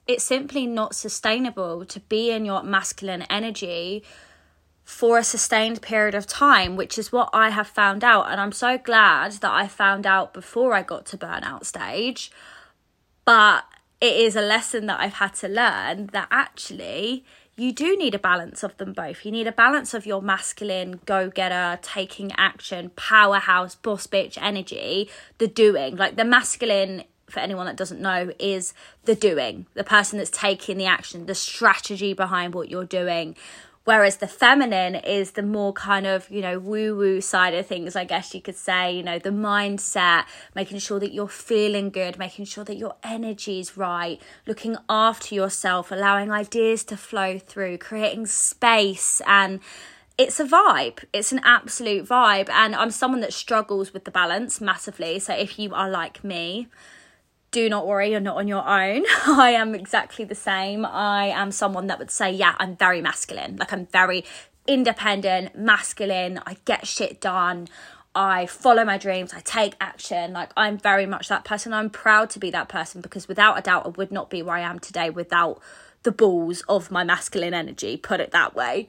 it's 0.09 0.25
simply 0.25 0.67
not 0.67 0.97
sustainable 0.97 1.85
to 1.85 2.01
be 2.01 2.33
in 2.33 2.45
your 2.45 2.65
masculine 2.65 3.23
energy 3.31 4.03
for 4.91 5.19
a 5.19 5.25
sustained 5.25 5.81
period 5.81 6.17
of 6.17 6.27
time, 6.27 6.75
which 6.75 6.99
is 6.99 7.13
what 7.13 7.31
I 7.33 7.51
have 7.51 7.69
found 7.69 8.03
out. 8.03 8.29
And 8.29 8.41
I'm 8.41 8.53
so 8.53 8.77
glad 8.77 9.33
that 9.35 9.51
I 9.51 9.69
found 9.69 10.05
out 10.05 10.35
before 10.35 10.75
I 10.75 10.83
got 10.83 11.07
to 11.07 11.17
burnout 11.17 11.65
stage. 11.65 12.31
But 13.25 13.65
it 14.01 14.17
is 14.17 14.35
a 14.35 14.43
lesson 14.43 14.87
that 14.87 15.01
I've 15.01 15.15
had 15.15 15.35
to 15.37 15.49
learn 15.49 16.09
that 16.13 16.27
actually 16.31 17.25
you 17.57 17.73
do 17.73 17.97
need 17.97 18.15
a 18.15 18.19
balance 18.19 18.63
of 18.63 18.77
them 18.79 18.93
both. 18.93 19.25
You 19.25 19.31
need 19.31 19.47
a 19.47 19.53
balance 19.53 19.95
of 19.95 20.07
your 20.07 20.21
masculine, 20.21 21.01
go 21.07 21.31
getter, 21.31 21.79
taking 21.81 22.33
action, 22.37 22.91
powerhouse, 22.97 23.77
boss 23.77 24.07
bitch 24.09 24.39
energy, 24.43 25.09
the 25.39 25.47
doing. 25.47 25.97
Like 25.97 26.17
the 26.17 26.25
masculine, 26.25 27.05
for 27.29 27.39
anyone 27.39 27.67
that 27.67 27.77
doesn't 27.77 28.01
know, 28.01 28.33
is 28.41 28.75
the 29.05 29.15
doing, 29.15 29.67
the 29.75 29.85
person 29.85 30.19
that's 30.19 30.31
taking 30.31 30.79
the 30.79 30.87
action, 30.87 31.27
the 31.27 31.35
strategy 31.35 32.13
behind 32.13 32.55
what 32.55 32.71
you're 32.71 32.85
doing 32.85 33.37
Whereas 33.85 34.19
the 34.19 34.29
feminine 34.29 34.95
is 34.95 35.33
the 35.33 35.43
more 35.43 35.73
kind 35.73 36.07
of, 36.07 36.31
you 36.31 36.43
know, 36.43 36.59
woo 36.59 36.95
woo 36.95 37.21
side 37.21 37.55
of 37.55 37.67
things, 37.67 37.97
I 37.97 38.05
guess 38.05 38.35
you 38.35 38.43
could 38.43 38.57
say, 38.57 38.95
you 38.95 39.03
know, 39.03 39.19
the 39.19 39.31
mindset, 39.31 40.25
making 40.55 40.79
sure 40.79 41.01
that 41.01 41.13
you're 41.13 41.29
feeling 41.29 41.91
good, 41.91 42.19
making 42.19 42.45
sure 42.45 42.65
that 42.65 42.77
your 42.77 42.97
energy 43.03 43.59
is 43.59 43.79
right, 43.79 44.21
looking 44.47 44.77
after 44.89 45.35
yourself, 45.35 45.91
allowing 45.91 46.31
ideas 46.31 46.85
to 46.85 46.97
flow 46.97 47.39
through, 47.39 47.79
creating 47.79 48.27
space 48.27 49.23
and 49.27 49.61
it's 50.19 50.39
a 50.39 50.45
vibe. 50.45 51.03
It's 51.15 51.33
an 51.33 51.41
absolute 51.45 52.07
vibe. 52.07 52.51
And 52.51 52.75
I'm 52.75 52.91
someone 52.91 53.21
that 53.21 53.33
struggles 53.33 53.95
with 53.95 54.05
the 54.05 54.11
balance 54.11 54.61
massively. 54.61 55.19
So 55.19 55.33
if 55.33 55.59
you 55.59 55.73
are 55.75 55.89
like 55.89 56.23
me, 56.23 56.69
do 57.51 57.69
not 57.69 57.87
worry, 57.87 58.11
you're 58.11 58.21
not 58.21 58.37
on 58.37 58.49
your 58.49 58.67
own. 58.67 59.05
I 59.27 59.51
am 59.51 59.75
exactly 59.75 60.25
the 60.25 60.35
same. 60.35 60.87
I 60.87 61.27
am 61.27 61.51
someone 61.51 61.89
that 61.89 61.99
would 61.99 62.11
say, 62.11 62.31
yeah, 62.31 62.55
I'm 62.59 62.77
very 62.77 63.01
masculine. 63.01 63.57
Like, 63.57 63.73
I'm 63.73 63.87
very 63.87 64.25
independent, 64.67 65.57
masculine. 65.57 66.41
I 66.47 66.57
get 66.65 66.87
shit 66.87 67.21
done. 67.21 67.69
I 68.15 68.47
follow 68.47 68.85
my 68.85 68.99
dreams. 68.99 69.33
I 69.35 69.41
take 69.41 69.75
action. 69.81 70.33
Like, 70.33 70.53
I'm 70.57 70.79
very 70.79 71.07
much 71.07 71.29
that 71.29 71.45
person. 71.45 71.73
I'm 71.73 71.91
proud 71.91 72.31
to 72.31 72.39
be 72.39 72.51
that 72.51 72.69
person 72.69 73.01
because 73.01 73.29
without 73.29 73.59
a 73.59 73.63
doubt, 73.63 73.87
I 73.87 73.89
would 73.91 74.13
not 74.13 74.31
be 74.31 74.43
where 74.43 74.57
I 74.57 74.61
am 74.61 74.79
today 74.79 75.11
without 75.11 75.61
the 76.03 76.13
balls 76.13 76.63
of 76.69 76.91
my 76.91 77.05
masculine 77.05 77.53
energy, 77.53 77.97
put 77.97 78.21
it 78.21 78.31
that 78.31 78.55
way 78.55 78.89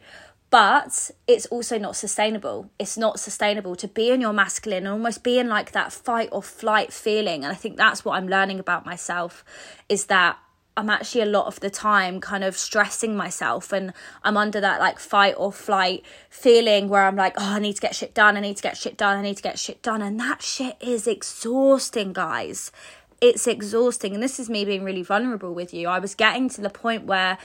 but 0.51 1.10
it's 1.27 1.46
also 1.46 1.79
not 1.79 1.96
sustainable. 1.96 2.70
It's 2.77 2.98
not 2.98 3.22
sustainable 3.22 3.75
to 3.77 3.88
be 3.88 4.12
in 4.12 4.20
your 4.20 4.34
masculine 4.34 4.86
and 4.86 4.89
almost 4.89 5.24
be 5.24 5.39
in 5.39 5.48
like 5.48 5.72
that 5.72 5.93
fight 5.93 6.27
or 6.34 6.43
flight 6.43 6.91
feeling. 6.91 7.46
And 7.46 7.53
I 7.53 7.55
think 7.55 7.77
that's 7.77 8.03
what 8.03 8.17
I'm 8.17 8.27
learning 8.27 8.60
about 8.60 8.86
myself 8.86 9.46
is 9.88 10.08
that 10.08 10.38
I'm 10.75 10.89
actually 10.89 11.22
a 11.22 11.25
lot 11.25 11.48
of 11.48 11.62
the 11.62 11.70
time 11.70 12.20
kind 12.20 12.43
of 12.43 12.58
stressing 12.58 13.15
myself 13.15 13.72
and 13.72 13.93
I'm 14.24 14.36
under 14.36 14.60
that 14.60 14.81
like 14.81 15.00
fight 15.00 15.36
or 15.38 15.53
flight 15.53 16.03
feeling 16.29 16.89
where 16.89 17.05
I'm 17.05 17.15
like, 17.15 17.34
oh, 17.38 17.55
I 17.55 17.60
need 17.60 17.75
to 17.75 17.81
get 17.81 17.96
shit 17.96 18.13
done. 18.13 18.36
I 18.36 18.41
need 18.41 18.58
to 18.58 18.63
get 18.63 18.77
shit 18.77 18.98
done. 18.98 19.17
I 19.17 19.22
need 19.22 19.38
to 19.38 19.43
get 19.43 19.58
shit 19.58 19.81
done. 19.81 20.01
And 20.01 20.20
that 20.20 20.41
shit 20.41 20.75
is 20.81 21.08
exhausting, 21.08 22.12
guys. 22.12 22.74
It's 23.22 23.48
exhausting. 23.48 24.13
And 24.13 24.22
this 24.22 24.38
is 24.38 24.50
me 24.50 24.65
being 24.65 24.84
really 24.84 25.03
vulnerable 25.03 25.53
with 25.53 25.74
you. 25.74 25.88
I 25.88 26.00
was 26.00 26.13
getting 26.13 26.50
to 26.50 26.62
the 26.62 26.70
point 26.70 27.05
where 27.05 27.38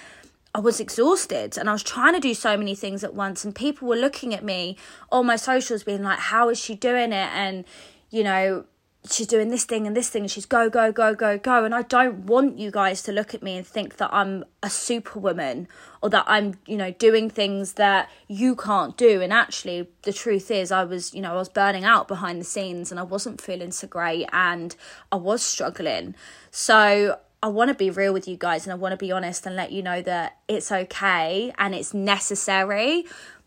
I 0.56 0.58
was 0.58 0.80
exhausted 0.80 1.58
and 1.58 1.68
I 1.68 1.72
was 1.72 1.82
trying 1.82 2.14
to 2.14 2.18
do 2.18 2.32
so 2.32 2.56
many 2.56 2.74
things 2.74 3.04
at 3.04 3.12
once 3.12 3.44
and 3.44 3.54
people 3.54 3.86
were 3.88 3.96
looking 3.96 4.32
at 4.32 4.42
me 4.42 4.78
on 5.12 5.26
my 5.26 5.36
socials 5.36 5.82
being 5.82 6.02
like 6.02 6.18
how 6.18 6.48
is 6.48 6.58
she 6.58 6.74
doing 6.74 7.12
it? 7.12 7.28
And 7.34 7.66
you 8.08 8.24
know 8.24 8.64
she's 9.10 9.26
doing 9.26 9.50
this 9.50 9.64
thing 9.64 9.86
and 9.86 9.94
this 9.94 10.08
thing 10.08 10.22
and 10.22 10.30
she's 10.30 10.46
go 10.46 10.70
go 10.70 10.92
go 10.92 11.14
go 11.14 11.36
go. 11.36 11.66
And 11.66 11.74
I 11.74 11.82
don't 11.82 12.24
want 12.24 12.58
you 12.58 12.70
guys 12.70 13.02
to 13.02 13.12
look 13.12 13.34
at 13.34 13.42
me 13.42 13.58
and 13.58 13.66
think 13.66 13.98
that 13.98 14.08
I'm 14.14 14.46
a 14.62 14.70
superwoman 14.70 15.68
or 16.00 16.08
that 16.08 16.24
I'm 16.26 16.54
you 16.66 16.78
know 16.78 16.90
doing 16.90 17.28
things 17.28 17.74
that 17.74 18.10
you 18.26 18.56
can't 18.56 18.96
do. 18.96 19.20
And 19.20 19.34
actually 19.34 19.88
the 20.04 20.12
truth 20.14 20.50
is 20.50 20.72
I 20.72 20.84
was 20.84 21.12
you 21.12 21.20
know 21.20 21.32
I 21.32 21.36
was 21.36 21.50
burning 21.50 21.84
out 21.84 22.08
behind 22.08 22.40
the 22.40 22.46
scenes 22.46 22.90
and 22.90 22.98
I 22.98 23.02
wasn't 23.02 23.42
feeling 23.42 23.72
so 23.72 23.88
great 23.88 24.26
and 24.32 24.74
I 25.12 25.16
was 25.16 25.42
struggling. 25.42 26.14
So 26.50 27.18
I 27.42 27.48
want 27.48 27.68
to 27.68 27.74
be 27.74 27.90
real 27.90 28.12
with 28.12 28.26
you 28.26 28.36
guys 28.36 28.64
and 28.66 28.72
I 28.72 28.76
want 28.76 28.92
to 28.92 28.96
be 28.96 29.12
honest 29.12 29.46
and 29.46 29.56
let 29.56 29.70
you 29.70 29.82
know 29.82 30.02
that 30.02 30.38
it's 30.48 30.72
okay 30.72 31.52
and 31.58 31.74
it's 31.74 31.92
necessary 31.92 33.04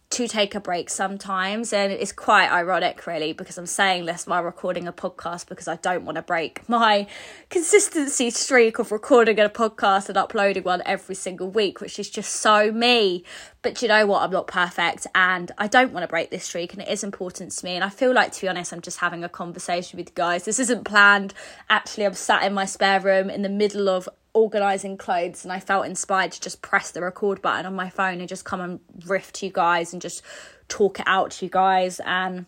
to 0.10 0.28
take 0.28 0.56
a 0.56 0.60
break 0.60 0.89
sometimes 0.89 1.72
and 1.72 1.94
it's 1.94 2.12
quite 2.12 2.51
ironic 2.51 3.06
really 3.06 3.32
because 3.32 3.60
I'm 3.60 3.68
saying 3.68 4.06
this 4.06 4.25
while 4.25 4.44
recording 4.44 4.88
a 4.88 4.94
podcast 4.94 5.48
because 5.48 5.68
I 5.68 5.75
don't 5.75 6.04
want 6.04 6.16
to 6.16 6.24
break 6.24 6.68
my 6.68 7.06
consistency 7.50 8.32
streak 8.32 8.80
of 8.80 8.92
recording 8.92 9.39
a 9.39 9.50
podcast 9.50 10.10
and 10.10 10.18
uploading 10.18 10.63
one 10.63 10.82
every 10.84 11.13
single 11.13 11.48
week 11.51 11.80
which 11.80 12.00
is 12.00 12.10
just 12.10 12.32
so 12.32 12.72
me. 12.72 13.24
But 13.62 13.84
you 13.84 13.88
know 13.88 14.08
what? 14.08 14.24
I'm 14.24 14.32
not 14.32 14.48
perfect 14.48 15.06
and 15.13 15.51
I 15.60 15.68
don't 15.68 15.94
want 15.94 16.04
to 16.04 16.08
break 16.08 16.32
this 16.32 16.46
streak 16.46 16.74
and 16.74 16.82
it 16.82 16.88
is 16.88 17.04
important 17.04 17.51
to 17.51 17.66
me 17.66 17.75
and 17.75 17.84
I 17.84 17.89
feel 17.89 18.12
like 18.12 18.32
to 18.32 18.42
be 18.42 18.48
honest 18.48 18.74
I'm 18.74 18.82
just 18.82 18.98
having 18.98 19.24
a 19.24 19.30
conversation 19.30 19.98
with 19.98 20.10
you 20.10 20.16
guys. 20.16 20.44
This 20.44 20.58
isn't 20.58 20.86
planned. 20.86 21.36
Actually 21.70 22.08
I'm 22.08 22.16
sat 22.16 22.44
in 22.44 22.54
my 22.54 22.66
spare 22.66 23.00
room 23.00 23.30
in 23.30 23.44
the 23.44 23.50
middle 23.50 23.88
of 23.88 24.10
organizing 24.33 24.98
clothes 24.98 25.43
and 25.43 25.51
I 25.51 25.59
felt 25.59 25.86
inspired 25.86 26.31
to 26.33 26.41
just 26.41 26.62
press 26.62 26.91
the 26.91 27.01
record 27.01 27.41
button 27.41 27.65
on 27.65 27.75
my 27.75 27.89
phone 27.89 28.19
and 28.19 28.29
just 28.29 28.45
come 28.45 28.62
and 28.62 28.79
riff 29.05 29.33
to 29.33 29.45
you 29.45 29.51
guys 29.51 29.93
and 29.93 30.01
just 30.01 30.21
talk 30.67 31.00
it 31.00 31.05
out 31.07 31.31
to 31.31 31.45
you 31.45 31.51
guys. 31.51 32.00
And 32.05 32.45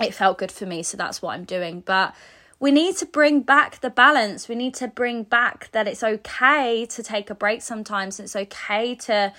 it 0.00 0.14
felt 0.14 0.38
good 0.38 0.52
for 0.52 0.66
me 0.66 0.82
so 0.82 0.96
that's 0.96 1.22
what 1.22 1.34
I'm 1.34 1.44
doing. 1.44 1.80
But 1.80 2.14
we 2.60 2.70
need 2.70 2.96
to 2.98 3.06
bring 3.06 3.42
back 3.42 3.80
the 3.80 3.90
balance. 3.90 4.48
We 4.48 4.54
need 4.54 4.74
to 4.76 4.88
bring 4.88 5.24
back 5.24 5.70
that 5.72 5.88
it's 5.88 6.02
okay 6.02 6.86
to 6.86 7.02
take 7.02 7.30
a 7.30 7.34
break 7.34 7.62
sometimes. 7.62 8.20
It's 8.20 8.36
okay 8.36 8.94
to 8.94 9.32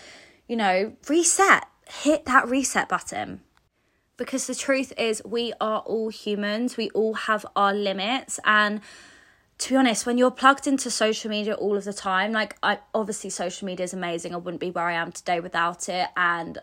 you 0.48 0.56
know 0.56 0.94
reset. 1.08 1.66
Hit 1.88 2.26
that 2.26 2.48
reset 2.48 2.90
button. 2.90 3.42
Because 4.18 4.48
the 4.48 4.56
truth 4.56 4.94
is 4.98 5.22
we 5.26 5.54
are 5.60 5.80
all 5.80 6.10
humans. 6.10 6.78
We 6.78 6.90
all 6.92 7.14
have 7.16 7.46
our 7.56 7.74
limits. 7.74 8.40
And 8.46 8.82
to 9.58 9.70
be 9.70 9.76
honest, 9.78 10.06
when 10.06 10.18
you're 10.18 10.32
plugged 10.32 10.68
into 10.68 10.92
social 10.92 11.30
media 11.30 11.54
all 11.54 11.78
of 11.78 11.86
the 11.86 11.94
time, 11.94 12.32
like 12.32 12.58
I 12.62 12.80
obviously 12.94 13.30
social 13.30 13.66
media 13.66 13.86
is 13.86 13.94
amazing. 13.94 14.34
I 14.34 14.38
wouldn't 14.38 14.60
be 14.60 14.72
where 14.72 14.86
I 14.86 14.94
am 14.94 15.12
today 15.12 15.40
without 15.40 15.88
it. 15.88 16.08
And 16.18 16.58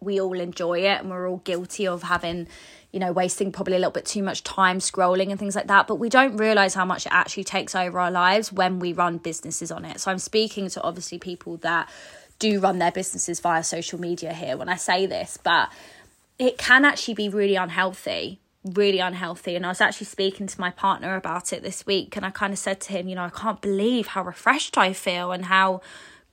we 0.00 0.20
all 0.20 0.38
enjoy 0.38 0.80
it 0.80 1.00
and 1.00 1.10
we're 1.10 1.28
all 1.28 1.38
guilty 1.38 1.86
of 1.86 2.04
having, 2.04 2.48
you 2.90 3.00
know, 3.00 3.12
wasting 3.12 3.52
probably 3.52 3.74
a 3.74 3.78
little 3.78 3.92
bit 3.92 4.06
too 4.06 4.22
much 4.22 4.44
time 4.44 4.78
scrolling 4.78 5.30
and 5.30 5.38
things 5.38 5.54
like 5.54 5.66
that. 5.66 5.86
But 5.86 5.96
we 5.96 6.08
don't 6.08 6.36
realize 6.36 6.74
how 6.74 6.86
much 6.86 7.04
it 7.04 7.12
actually 7.12 7.44
takes 7.44 7.74
over 7.74 8.00
our 8.00 8.10
lives 8.10 8.50
when 8.50 8.78
we 8.78 8.92
run 8.94 9.18
businesses 9.18 9.70
on 9.70 9.84
it. 9.84 10.00
So 10.00 10.10
I'm 10.10 10.18
speaking 10.18 10.70
to 10.70 10.82
obviously 10.82 11.18
people 11.18 11.58
that 11.58 11.90
do 12.38 12.60
run 12.60 12.78
their 12.78 12.92
businesses 12.92 13.40
via 13.40 13.62
social 13.62 14.00
media 14.00 14.32
here 14.32 14.56
when 14.56 14.68
I 14.68 14.76
say 14.76 15.06
this, 15.06 15.38
but 15.42 15.70
it 16.38 16.56
can 16.58 16.84
actually 16.84 17.14
be 17.14 17.28
really 17.28 17.56
unhealthy 17.56 18.40
really 18.74 18.98
unhealthy. 18.98 19.56
And 19.56 19.64
I 19.64 19.70
was 19.70 19.80
actually 19.80 20.06
speaking 20.06 20.46
to 20.46 20.60
my 20.60 20.70
partner 20.70 21.16
about 21.16 21.52
it 21.52 21.62
this 21.62 21.86
week, 21.86 22.16
and 22.16 22.26
I 22.26 22.30
kind 22.30 22.52
of 22.52 22.58
said 22.58 22.80
to 22.82 22.92
him, 22.92 23.08
you 23.08 23.14
know, 23.14 23.24
I 23.24 23.30
can't 23.30 23.60
believe 23.60 24.08
how 24.08 24.22
refreshed 24.22 24.76
I 24.76 24.92
feel 24.92 25.32
and 25.32 25.46
how 25.46 25.80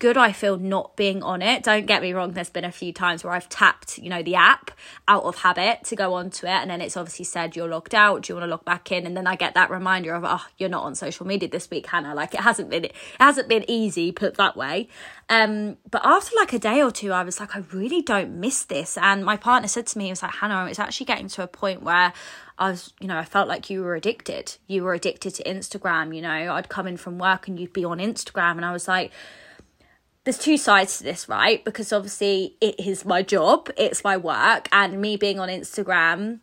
good 0.03 0.17
I 0.17 0.33
feel 0.33 0.57
not 0.57 0.97
being 0.97 1.23
on 1.23 1.41
it. 1.41 1.63
Don't 1.63 1.85
get 1.85 2.01
me 2.01 2.11
wrong, 2.11 2.33
there's 2.33 2.49
been 2.49 2.65
a 2.65 2.73
few 2.73 2.91
times 2.91 3.23
where 3.23 3.31
I've 3.31 3.47
tapped, 3.47 3.97
you 3.97 4.09
know, 4.09 4.21
the 4.21 4.35
app 4.35 4.69
out 5.07 5.23
of 5.23 5.37
habit 5.37 5.85
to 5.85 5.95
go 5.95 6.15
onto 6.15 6.45
it, 6.45 6.49
and 6.49 6.69
then 6.69 6.81
it's 6.81 6.97
obviously 6.97 7.23
said 7.23 7.55
you're 7.55 7.69
logged 7.69 7.95
out. 7.95 8.23
Do 8.23 8.33
you 8.33 8.35
want 8.35 8.47
to 8.47 8.51
log 8.51 8.65
back 8.65 8.91
in? 8.91 9.05
And 9.05 9.15
then 9.15 9.27
I 9.27 9.37
get 9.37 9.53
that 9.53 9.69
reminder 9.69 10.13
of, 10.13 10.25
oh, 10.25 10.45
you're 10.57 10.67
not 10.67 10.83
on 10.83 10.93
social 10.95 11.25
media 11.25 11.47
this 11.47 11.69
week, 11.69 11.87
Hannah. 11.87 12.13
Like 12.13 12.33
it 12.33 12.41
hasn't 12.41 12.69
been, 12.69 12.83
it 12.83 12.95
hasn't 13.17 13.47
been 13.47 13.63
easy, 13.69 14.11
put 14.11 14.35
that 14.35 14.57
way. 14.57 14.89
Um, 15.29 15.77
but 15.89 16.01
after 16.03 16.35
like 16.35 16.51
a 16.51 16.59
day 16.59 16.83
or 16.83 16.91
two, 16.91 17.13
I 17.13 17.23
was 17.23 17.39
like, 17.39 17.55
I 17.55 17.59
really 17.71 18.01
don't 18.01 18.41
miss 18.41 18.65
this. 18.65 18.97
And 18.97 19.23
my 19.23 19.37
partner 19.37 19.69
said 19.69 19.87
to 19.87 19.97
me, 19.97 20.03
he 20.03 20.09
was 20.09 20.21
like, 20.21 20.33
Hannah, 20.33 20.65
it's 20.65 20.79
actually 20.79 21.05
getting 21.05 21.29
to 21.29 21.43
a 21.43 21.47
point 21.47 21.81
where 21.81 22.11
I 22.57 22.69
was, 22.71 22.91
you 22.99 23.07
know, 23.07 23.17
I 23.17 23.23
felt 23.23 23.47
like 23.47 23.69
you 23.69 23.81
were 23.81 23.95
addicted. 23.95 24.57
You 24.67 24.83
were 24.83 24.93
addicted 24.93 25.35
to 25.35 25.43
Instagram. 25.43 26.13
You 26.13 26.23
know, 26.23 26.53
I'd 26.53 26.67
come 26.67 26.87
in 26.87 26.97
from 26.97 27.19
work 27.19 27.47
and 27.47 27.57
you'd 27.57 27.71
be 27.71 27.85
on 27.85 27.99
Instagram, 27.99 28.57
and 28.57 28.65
I 28.65 28.73
was 28.73 28.85
like, 28.85 29.13
there's 30.23 30.37
two 30.37 30.57
sides 30.57 30.97
to 30.97 31.03
this, 31.03 31.27
right? 31.27 31.63
Because 31.65 31.91
obviously 31.91 32.55
it 32.61 32.79
is 32.79 33.05
my 33.05 33.21
job, 33.21 33.69
it's 33.77 34.03
my 34.03 34.15
work, 34.17 34.69
and 34.71 35.01
me 35.01 35.17
being 35.17 35.39
on 35.39 35.49
Instagram 35.49 36.39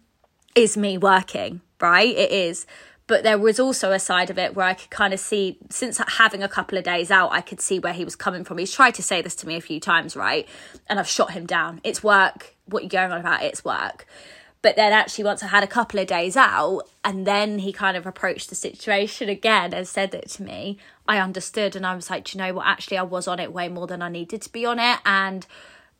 is 0.54 0.76
me 0.76 0.99
working, 0.99 1.60
right? 1.80 2.14
It 2.14 2.30
is. 2.30 2.66
But 3.06 3.25
there 3.25 3.38
was 3.38 3.58
also 3.58 3.90
a 3.90 3.99
side 3.99 4.30
of 4.30 4.38
it 4.38 4.54
where 4.54 4.66
I 4.66 4.75
could 4.75 4.90
kind 4.90 5.12
of 5.12 5.18
see, 5.18 5.58
since 5.68 6.00
having 6.18 6.44
a 6.44 6.49
couple 6.49 6.78
of 6.78 6.84
days 6.84 7.10
out, 7.10 7.32
I 7.32 7.40
could 7.40 7.60
see 7.60 7.80
where 7.80 7.92
he 7.92 8.04
was 8.04 8.14
coming 8.14 8.44
from. 8.44 8.58
He's 8.58 8.72
tried 8.72 8.94
to 8.94 9.02
say 9.02 9.20
this 9.20 9.34
to 9.37 9.49
me 9.49 9.56
a 9.56 9.60
few 9.60 9.80
times, 9.80 10.14
right? 10.14 10.46
And 10.87 10.99
I've 10.99 11.08
shot 11.08 11.32
him 11.32 11.44
down. 11.44 11.80
It's 11.82 12.04
work. 12.04 12.54
What 12.66 12.84
you're 12.84 12.88
going 12.90 13.10
on 13.10 13.18
about, 13.18 13.42
it's 13.42 13.64
work. 13.64 14.06
But 14.62 14.76
then 14.76 14.93
actually, 14.93 15.25
once 15.25 15.43
I 15.43 15.47
had 15.47 15.64
a 15.64 15.69
couple 15.69 16.00
of 16.00 16.07
days 16.07 16.37
out, 16.37 16.83
and 17.02 17.26
then 17.26 17.61
he 17.61 17.73
kind 17.73 17.97
of 17.97 18.07
approached 18.07 18.50
the 18.50 18.55
situation 18.55 19.29
again 19.29 19.73
and 19.73 19.88
said 19.88 20.14
it 20.14 20.29
to 20.31 20.43
me, 20.43 20.76
I 21.09 21.19
understood. 21.19 21.75
And 21.76 21.87
I 21.87 21.95
was 21.95 22.11
like, 22.11 22.35
you 22.35 22.38
know 22.38 22.52
what? 22.55 22.67
Actually, 22.67 22.99
I 22.99 23.02
was 23.02 23.26
on 23.26 23.40
it 23.40 23.52
way 23.52 23.69
more 23.69 23.87
than 23.87 24.02
I 24.02 24.11
needed 24.11 24.43
to 24.43 24.52
be 24.52 24.67
on 24.67 24.79
it. 24.79 24.99
And 25.07 25.47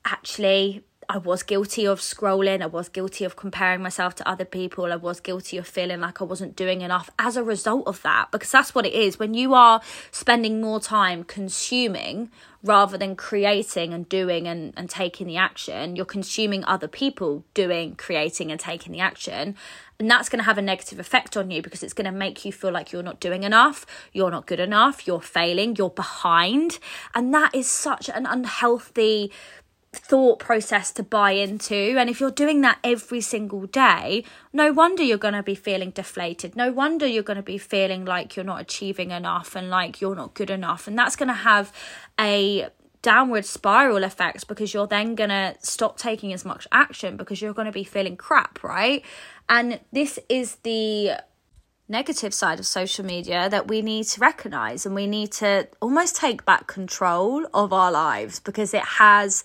actually, 0.05 0.85
I 1.13 1.19
was 1.19 1.43
guilty 1.43 1.87
of 1.87 1.99
scrolling. 1.99 2.63
I 2.63 2.67
was 2.67 2.89
guilty 2.89 3.25
of 3.25 3.35
comparing 3.35 3.83
myself 3.83 4.15
to 4.15 4.29
other 4.29 4.45
people. 4.45 4.93
I 4.93 4.97
was 4.97 5.19
guilty 5.19 5.57
of 5.57 5.67
feeling 5.67 5.99
like 6.01 6.23
I 6.23 6.25
wasn't 6.25 6.55
doing 6.55 6.83
enough 6.83 7.11
as 7.19 7.37
a 7.37 7.43
result 7.43 7.89
of 7.89 8.01
that. 8.03 8.31
Because 8.31 8.53
that's 8.53 8.77
what 8.77 8.87
it 8.87 8.93
is. 8.93 9.19
When 9.19 9.35
you 9.35 9.53
are 9.53 9.81
spending 10.13 10.61
more 10.61 10.79
time 10.79 11.25
consuming 11.25 12.31
rather 12.63 12.97
than 12.97 13.17
creating 13.17 13.93
and 13.93 14.09
doing 14.09 14.47
and, 14.47 14.73
and 14.77 14.89
taking 14.89 15.27
the 15.27 15.37
action, 15.37 15.97
you're 15.97 16.05
consuming 16.05 16.65
other 16.67 16.87
people 16.87 17.43
doing, 17.55 17.97
creating, 17.97 18.53
and 18.53 18.61
taking 18.61 18.93
the 18.93 19.01
action. 19.01 19.57
And 19.99 20.09
that's 20.09 20.29
going 20.29 20.39
to 20.39 20.45
have 20.45 20.59
a 20.59 20.63
negative 20.63 21.01
effect 21.01 21.37
on 21.37 21.51
you 21.51 21.61
because 21.61 21.83
it's 21.83 21.93
going 21.93 22.05
to 22.05 22.13
make 22.13 22.45
you 22.45 22.53
feel 22.53 22.71
like 22.71 22.93
you're 22.93 23.03
not 23.03 23.19
doing 23.19 23.43
enough, 23.43 23.85
you're 24.13 24.31
not 24.31 24.47
good 24.47 24.61
enough, 24.61 25.09
you're 25.09 25.21
failing, 25.21 25.75
you're 25.75 25.91
behind. 25.91 26.79
And 27.17 27.35
that 27.35 27.53
is 27.53 27.69
such 27.69 28.09
an 28.09 28.27
unhealthy 28.27 29.33
thought 29.93 30.39
process 30.39 30.93
to 30.93 31.03
buy 31.03 31.33
into. 31.33 31.97
And 31.99 32.09
if 32.09 32.21
you're 32.21 32.31
doing 32.31 32.61
that 32.61 32.79
every 32.85 33.21
single 33.21 33.67
day, 33.67 34.25
no 34.53 34.73
wonder 34.73 35.03
you're 35.03 35.19
going 35.19 35.35
to 35.35 35.43
be 35.43 35.57
feeling 35.57 35.91
deflated. 35.91 36.55
No 36.55 36.73
wonder 36.73 37.07
you're 37.07 37.25
going 37.25 37.37
to 37.37 37.43
be 37.43 37.59
feeling 37.59 38.05
like 38.05 38.37
you're 38.37 38.45
not 38.45 38.61
achieving 38.61 39.11
enough 39.11 39.57
and 39.57 39.69
like 39.69 40.01
you're 40.01 40.15
not 40.15 40.35
good 40.35 40.51
enough. 40.51 40.87
And 40.87 40.97
that's 40.97 41.17
going 41.17 41.29
to 41.29 41.35
have 41.35 41.73
a 42.19 42.69
downward 43.03 43.45
spiral 43.45 44.05
effect 44.05 44.47
because 44.47 44.75
you're 44.75 44.87
then 44.87 45.15
going 45.15 45.31
to 45.31 45.57
stop 45.61 45.99
taking 45.99 46.33
as 46.33 46.45
much 46.45 46.69
action 46.71 47.17
because 47.17 47.41
you're 47.41 47.55
going 47.55 47.67
to 47.67 47.73
be 47.73 47.85
feeling 47.85 48.17
crap, 48.17 48.63
right? 48.63 49.05
And 49.49 49.81
this 49.93 50.19
is 50.29 50.57
the 50.57 51.13
negative 51.89 52.33
side 52.33 52.61
of 52.61 52.67
social 52.67 53.05
media 53.05 53.49
that 53.49 53.67
we 53.67 53.83
need 53.83 54.05
to 54.05 54.21
recognize 54.21 54.87
and 54.87 54.95
we 54.95 55.09
need 55.09 55.33
to 55.33 55.67
almost 55.81 56.15
take 56.15 56.45
back 56.45 56.69
control 56.69 57.45
of 57.53 57.73
our 57.73 57.91
lives 57.91 58.39
because 58.39 58.73
it 58.73 58.85
has 58.85 59.43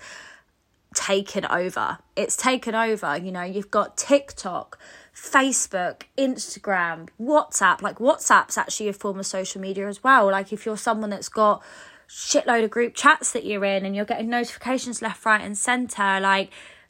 taken 0.96 1.46
over. 1.46 2.00
It's 2.16 2.36
taken 2.36 2.74
over. 2.74 3.18
You 3.18 3.32
know, 3.32 3.44
you've 3.44 3.70
got 3.70 3.98
TikTok, 3.98 4.80
Facebook, 5.14 6.04
Instagram, 6.18 7.10
WhatsApp. 7.22 7.82
Like, 7.82 7.98
WhatsApp's 7.98 8.58
actually 8.58 8.88
a 8.88 8.94
form 8.94 9.20
of 9.20 9.26
social 9.26 9.62
media 9.62 9.88
as 9.88 10.04
well. 10.04 10.32
Like, 10.32 10.52
if 10.52 10.66
you're 10.66 10.78
someone 10.78 11.12
that's 11.12 11.30
got 11.30 11.62
shitload 12.08 12.64
of 12.64 12.72
group 12.72 12.94
chats 12.96 13.32
that 13.34 13.46
you're 13.46 13.66
in 13.66 13.86
and 13.86 13.96
you're 13.96 14.06
getting 14.06 14.30
notifications 14.30 15.02
left, 15.02 15.26
right, 15.26 15.42
and 15.42 15.58
center, 15.58 16.20
like, 16.20 16.50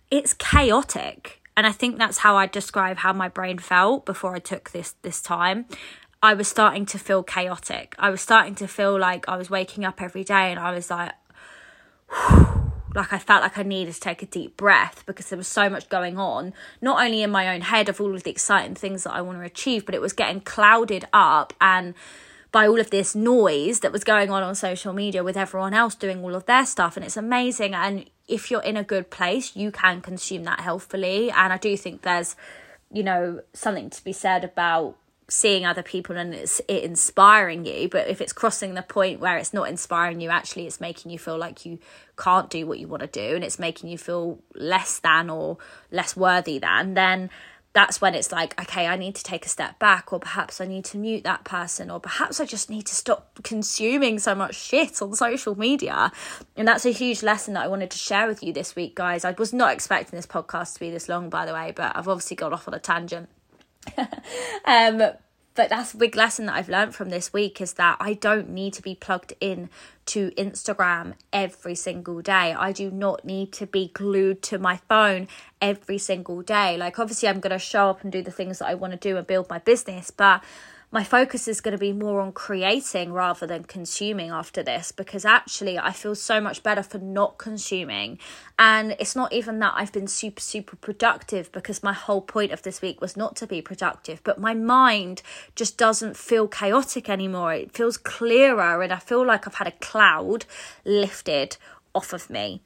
it's 0.10 0.34
chaotic. 0.34 1.42
And 1.58 1.66
I 1.66 1.72
think 1.72 1.98
that's 1.98 2.20
how 2.20 2.36
I 2.36 2.48
describe 2.48 2.98
how 2.98 3.14
my 3.14 3.30
brain 3.30 3.58
felt 3.60 4.06
before 4.06 4.36
I 4.36 4.40
took 4.40 4.72
this 4.72 4.96
this 5.02 5.22
time. 5.22 5.66
I 6.22 6.34
was 6.34 6.48
starting 6.48 6.86
to 6.88 6.98
feel 6.98 7.24
chaotic. 7.24 7.96
I 8.00 8.10
was 8.10 8.22
starting 8.22 8.56
to 8.56 8.68
feel 8.68 8.98
like 9.00 9.30
I 9.30 9.38
was 9.38 9.50
waking 9.50 9.86
up 9.86 10.02
every 10.02 10.24
day 10.24 10.52
and 10.52 10.60
I 10.60 10.72
was 10.74 10.90
like, 10.90 11.14
like 12.96 13.14
I 13.14 13.20
felt 13.20 13.42
like 13.42 13.58
I 13.58 13.64
needed 13.64 13.94
to 13.94 14.00
take 14.00 14.22
a 14.24 14.26
deep 14.26 14.58
breath 14.58 15.04
because 15.06 15.30
there 15.30 15.38
was 15.38 15.48
so 15.48 15.70
much 15.70 15.90
going 15.90 16.18
on, 16.18 16.54
not 16.82 17.04
only 17.04 17.22
in 17.22 17.32
my 17.32 17.54
own 17.54 17.62
head 17.62 17.90
of 17.90 18.00
all 18.00 18.16
of 18.16 18.24
the 18.24 18.32
exciting 18.32 18.76
things 18.76 19.04
that 19.04 19.14
I 19.14 19.22
want 19.22 19.38
to 19.40 19.44
achieve, 19.44 19.86
but 19.86 19.96
it 19.96 20.02
was 20.02 20.14
getting 20.14 20.42
clouded 20.42 21.06
up 21.14 21.54
and 21.60 21.94
by 22.52 22.68
all 22.68 22.80
of 22.80 22.90
this 22.90 23.14
noise 23.14 23.82
that 23.82 23.92
was 23.92 24.06
going 24.06 24.32
on 24.32 24.42
on 24.42 24.56
social 24.56 24.94
media 24.94 25.24
with 25.26 25.36
everyone 25.36 25.74
else 25.74 25.94
doing 25.94 26.24
all 26.24 26.36
of 26.36 26.46
their 26.46 26.66
stuff 26.66 26.96
and 26.96 27.06
it's 27.06 27.18
amazing. 27.18 27.74
And 27.74 28.10
if 28.30 28.50
you're 28.50 28.64
in 28.64 28.78
a 28.78 28.84
good 28.84 29.10
place 29.10 29.58
you 29.58 29.72
can 29.72 30.00
consume 30.00 30.46
that 30.46 30.62
healthfully. 30.62 31.30
And 31.32 31.52
I 31.52 31.58
do 31.58 31.76
think 31.76 32.04
there's 32.04 32.36
you 32.92 33.04
know 33.04 33.42
something 33.54 33.90
to 33.90 34.04
be 34.04 34.14
said 34.14 34.46
about 34.46 34.96
seeing 35.28 35.66
other 35.66 35.82
people 35.82 36.16
and 36.18 36.34
it's 36.34 36.60
it 36.68 36.84
inspiring 36.84 37.66
you 37.66 37.90
but 37.90 38.08
if 38.08 38.22
it's 38.22 38.34
crossing 38.34 38.76
the 38.76 38.84
point 38.84 39.20
where 39.20 39.38
it's 39.38 39.54
not 39.54 39.68
inspiring 39.68 40.22
you 40.22 40.30
actually 40.30 40.68
it's 40.68 40.80
making 40.80 41.12
you 41.12 41.18
feel 41.18 41.38
like 41.38 41.66
you 41.66 41.80
can't 42.16 42.50
do 42.50 42.68
what 42.68 42.78
you 42.78 42.88
want 42.88 43.02
to 43.02 43.08
do 43.08 43.36
and 43.36 43.44
it's 43.44 43.58
making 43.58 43.90
you 43.90 43.98
feel 43.98 44.40
less 44.54 45.00
than 45.00 45.30
or 45.30 45.58
less 45.92 46.16
worthy 46.16 46.60
than 46.60 46.94
then 46.94 47.30
that's 47.74 48.00
when 48.00 48.14
it's 48.14 48.32
like 48.32 48.60
okay 48.62 48.86
i 48.86 48.96
need 48.96 49.16
to 49.16 49.24
take 49.24 49.48
a 49.48 49.50
step 49.50 49.80
back 49.80 50.14
or 50.14 50.20
perhaps 50.20 50.62
i 50.62 50.66
need 50.66 50.86
to 50.86 50.98
mute 50.98 51.24
that 51.24 51.44
person 51.44 51.90
or 51.90 52.00
perhaps 52.00 52.40
i 52.40 52.46
just 52.46 52.70
need 52.70 52.86
to 52.86 52.94
stop 52.94 53.40
consuming 53.44 54.20
so 54.20 54.36
much 54.36 54.56
shit 54.56 55.02
on 55.02 55.14
social 55.14 55.58
media. 55.58 56.12
And 56.56 56.68
that's 56.68 56.86
a 56.86 56.92
huge 56.92 57.24
lesson 57.24 57.56
that 57.56 57.64
i 57.64 57.68
wanted 57.68 57.90
to 57.90 57.98
share 57.98 58.28
with 58.28 58.44
you 58.44 58.54
this 58.54 58.76
week 58.76 58.96
guys. 58.96 59.26
I 59.26 59.32
was 59.32 59.52
not 59.52 59.74
expecting 59.74 60.16
this 60.16 60.28
podcast 60.28 60.76
to 60.76 60.80
be 60.80 60.92
this 60.92 61.10
long 61.10 61.30
by 61.32 61.48
the 61.48 61.54
way 61.54 61.74
but 61.76 61.98
i've 61.98 62.08
obviously 62.08 62.36
got 62.36 62.54
off 62.54 62.68
on 62.68 62.76
a 62.76 62.80
tangent 62.80 63.28
um, 64.66 65.02
but 65.56 65.70
that's 65.70 65.94
a 65.94 65.98
big 65.98 66.16
lesson 66.18 66.48
that 66.48 66.56
I've 66.56 66.68
learned 66.68 66.94
from 66.94 67.10
this 67.10 67.32
week 67.32 67.62
is 67.62 67.74
that 67.74 67.96
I 68.02 68.14
don't 68.14 68.50
need 68.50 68.74
to 68.74 68.82
be 68.82 68.94
plugged 68.94 69.34
in 69.40 69.70
to 70.08 70.32
Instagram 70.32 71.14
every 71.32 71.76
single 71.76 72.22
day. 72.22 72.54
I 72.54 72.74
do 72.74 72.92
not 72.92 73.24
need 73.24 73.54
to 73.54 73.66
be 73.66 73.90
glued 73.94 74.42
to 74.44 74.60
my 74.60 74.78
phone 74.90 75.30
every 75.62 75.98
single 75.98 76.42
day. 76.42 76.76
Like 76.76 77.00
obviously 77.00 77.30
I'm 77.30 77.40
going 77.40 77.52
to 77.52 77.60
show 77.60 77.90
up 77.90 78.04
and 78.04 78.12
do 78.12 78.22
the 78.22 78.32
things 78.32 78.60
that 78.60 78.68
I 78.68 78.74
want 78.76 78.92
to 78.92 79.00
do 79.00 79.16
and 79.16 79.26
build 79.26 79.50
my 79.50 79.60
business, 79.60 80.12
but 80.12 80.44
my 80.96 81.04
focus 81.04 81.46
is 81.50 81.60
going 81.60 81.74
to 81.74 81.78
be 81.78 81.92
more 81.92 82.22
on 82.22 82.32
creating 82.32 83.12
rather 83.12 83.46
than 83.46 83.66
consuming 83.66 84.30
after 84.30 84.64
this 84.64 84.94
because 84.94 85.26
actually 85.26 85.78
I 85.78 85.92
feel 85.92 86.16
so 86.16 86.40
much 86.40 86.64
better 86.64 86.82
for 86.82 87.00
not 87.00 87.38
consuming. 87.38 88.18
And 88.58 88.96
it's 88.98 89.14
not 89.14 89.34
even 89.34 89.60
that 89.60 89.74
I've 89.76 89.92
been 89.92 90.08
super, 90.08 90.40
super 90.40 90.78
productive 90.78 91.52
because 91.52 91.84
my 91.84 91.92
whole 91.92 92.22
point 92.22 92.54
of 92.54 92.62
this 92.62 92.82
week 92.82 93.02
was 93.02 93.18
not 93.18 93.36
to 93.36 93.46
be 93.46 93.62
productive, 93.62 94.24
but 94.24 94.40
my 94.40 94.54
mind 94.54 95.22
just 95.54 95.78
doesn't 95.78 96.16
feel 96.16 96.48
chaotic 96.48 97.10
anymore. 97.10 97.54
It 97.54 97.74
feels 97.76 97.98
clearer, 97.98 98.82
and 98.82 98.94
I 98.94 99.00
feel 99.00 99.26
like 99.26 99.46
I've 99.46 99.56
had 99.56 99.68
a 99.68 99.72
cloud 99.72 100.46
lifted 100.86 101.58
off 101.94 102.14
of 102.14 102.30
me. 102.30 102.62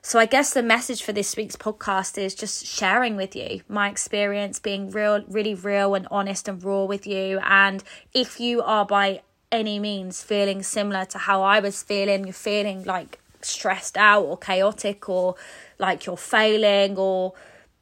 So 0.00 0.18
I 0.18 0.26
guess 0.26 0.54
the 0.54 0.62
message 0.62 1.02
for 1.02 1.12
this 1.12 1.36
week's 1.36 1.56
podcast 1.56 2.18
is 2.18 2.34
just 2.34 2.64
sharing 2.64 3.16
with 3.16 3.34
you 3.34 3.62
my 3.68 3.88
experience, 3.90 4.58
being 4.58 4.90
real, 4.90 5.24
really 5.28 5.54
real 5.54 5.94
and 5.94 6.06
honest 6.10 6.48
and 6.48 6.62
raw 6.62 6.84
with 6.84 7.06
you. 7.06 7.40
And 7.42 7.82
if 8.14 8.38
you 8.38 8.62
are 8.62 8.86
by 8.86 9.22
any 9.50 9.78
means 9.78 10.22
feeling 10.22 10.62
similar 10.62 11.04
to 11.06 11.18
how 11.18 11.42
I 11.42 11.60
was 11.60 11.82
feeling, 11.82 12.24
you're 12.24 12.32
feeling 12.32 12.84
like 12.84 13.18
stressed 13.42 13.96
out 13.96 14.22
or 14.22 14.36
chaotic 14.36 15.08
or 15.08 15.34
like 15.78 16.06
you're 16.06 16.16
failing 16.16 16.96
or 16.96 17.34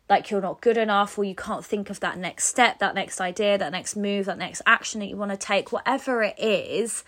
like 0.08 0.30
you're 0.30 0.40
not 0.40 0.60
good 0.60 0.78
enough 0.78 1.18
or 1.18 1.24
you 1.24 1.34
can't 1.34 1.64
think 1.64 1.90
of 1.90 2.00
that 2.00 2.16
next 2.16 2.46
step, 2.46 2.78
that 2.78 2.94
next 2.94 3.20
idea, 3.20 3.58
that 3.58 3.72
next 3.72 3.94
move, 3.94 4.26
that 4.26 4.38
next 4.38 4.62
action 4.64 5.00
that 5.00 5.06
you 5.06 5.16
want 5.16 5.32
to 5.32 5.36
take, 5.36 5.70
whatever 5.70 6.22
it 6.22 6.38
is, 6.38 7.04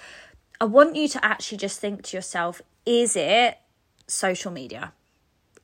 I 0.60 0.64
want 0.64 0.96
you 0.96 1.08
to 1.08 1.24
actually 1.24 1.58
just 1.58 1.80
think 1.80 2.02
to 2.04 2.16
yourself, 2.16 2.60
is 2.84 3.16
it 3.16 3.58
social 4.06 4.50
media? 4.50 4.92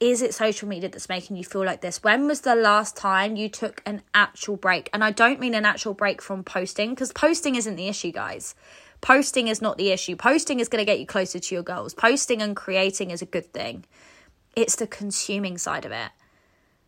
Is 0.00 0.22
it 0.22 0.34
social 0.34 0.68
media 0.68 0.88
that's 0.88 1.08
making 1.08 1.36
you 1.36 1.44
feel 1.44 1.64
like 1.64 1.80
this? 1.80 2.02
When 2.02 2.26
was 2.26 2.40
the 2.42 2.54
last 2.54 2.96
time 2.96 3.36
you 3.36 3.48
took 3.48 3.82
an 3.86 4.02
actual 4.14 4.56
break? 4.56 4.90
And 4.92 5.04
I 5.04 5.10
don't 5.10 5.40
mean 5.40 5.54
an 5.54 5.64
actual 5.64 5.94
break 5.94 6.20
from 6.20 6.44
posting 6.44 6.90
because 6.90 7.12
posting 7.12 7.54
isn't 7.54 7.76
the 7.76 7.88
issue, 7.88 8.12
guys. 8.12 8.54
Posting 9.00 9.48
is 9.48 9.60
not 9.60 9.76
the 9.76 9.90
issue. 9.90 10.16
Posting 10.16 10.60
is 10.60 10.68
going 10.68 10.80
to 10.80 10.86
get 10.86 10.98
you 10.98 11.06
closer 11.06 11.38
to 11.38 11.54
your 11.54 11.62
goals. 11.62 11.94
Posting 11.94 12.40
and 12.40 12.56
creating 12.56 13.10
is 13.10 13.22
a 13.22 13.26
good 13.26 13.52
thing. 13.52 13.84
It's 14.56 14.76
the 14.76 14.86
consuming 14.86 15.58
side 15.58 15.84
of 15.84 15.92
it. 15.92 16.10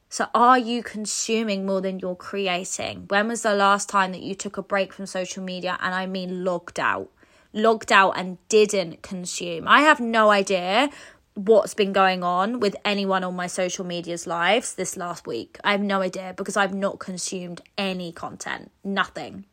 So, 0.09 0.29
are 0.35 0.59
you 0.59 0.83
consuming 0.83 1.67
more 1.67 1.81
than 1.81 1.99
you're 1.99 2.15
creating? 2.15 3.07
When 3.09 3.29
was 3.29 3.43
the 3.43 3.55
last 3.55 3.89
time 3.89 4.13
that 4.13 4.23
you 4.23 4.35
took 4.35 4.57
a 4.57 4.63
break 4.63 4.93
from 4.93 5.07
social 5.07 5.43
media? 5.43 5.77
And 5.81 5.95
I 5.95 6.07
mean 6.07 6.45
logged 6.45 6.79
out, 6.79 7.11
logged 7.53 7.91
out 7.91 8.13
and 8.13 8.39
didn't 8.49 9.03
consume. 9.03 9.67
I 9.67 9.81
have 9.81 9.99
no 9.99 10.31
idea 10.31 10.91
what's 11.37 11.75
been 11.75 11.93
going 11.93 12.25
on 12.25 12.61
with 12.61 12.75
anyone 12.83 13.23
on 13.23 13.37
my 13.37 13.47
social 13.47 13.85
media's 13.85 14.27
lives 14.27 14.75
this 14.75 14.97
last 14.97 15.27
week. 15.27 15.59
I 15.63 15.73
have 15.73 15.83
no 15.83 16.01
idea 16.01 16.33
because 16.35 16.57
I've 16.57 16.75
not 16.75 16.99
consumed 16.99 17.61
any 17.77 18.11
content, 18.11 18.73
nothing. 18.83 19.45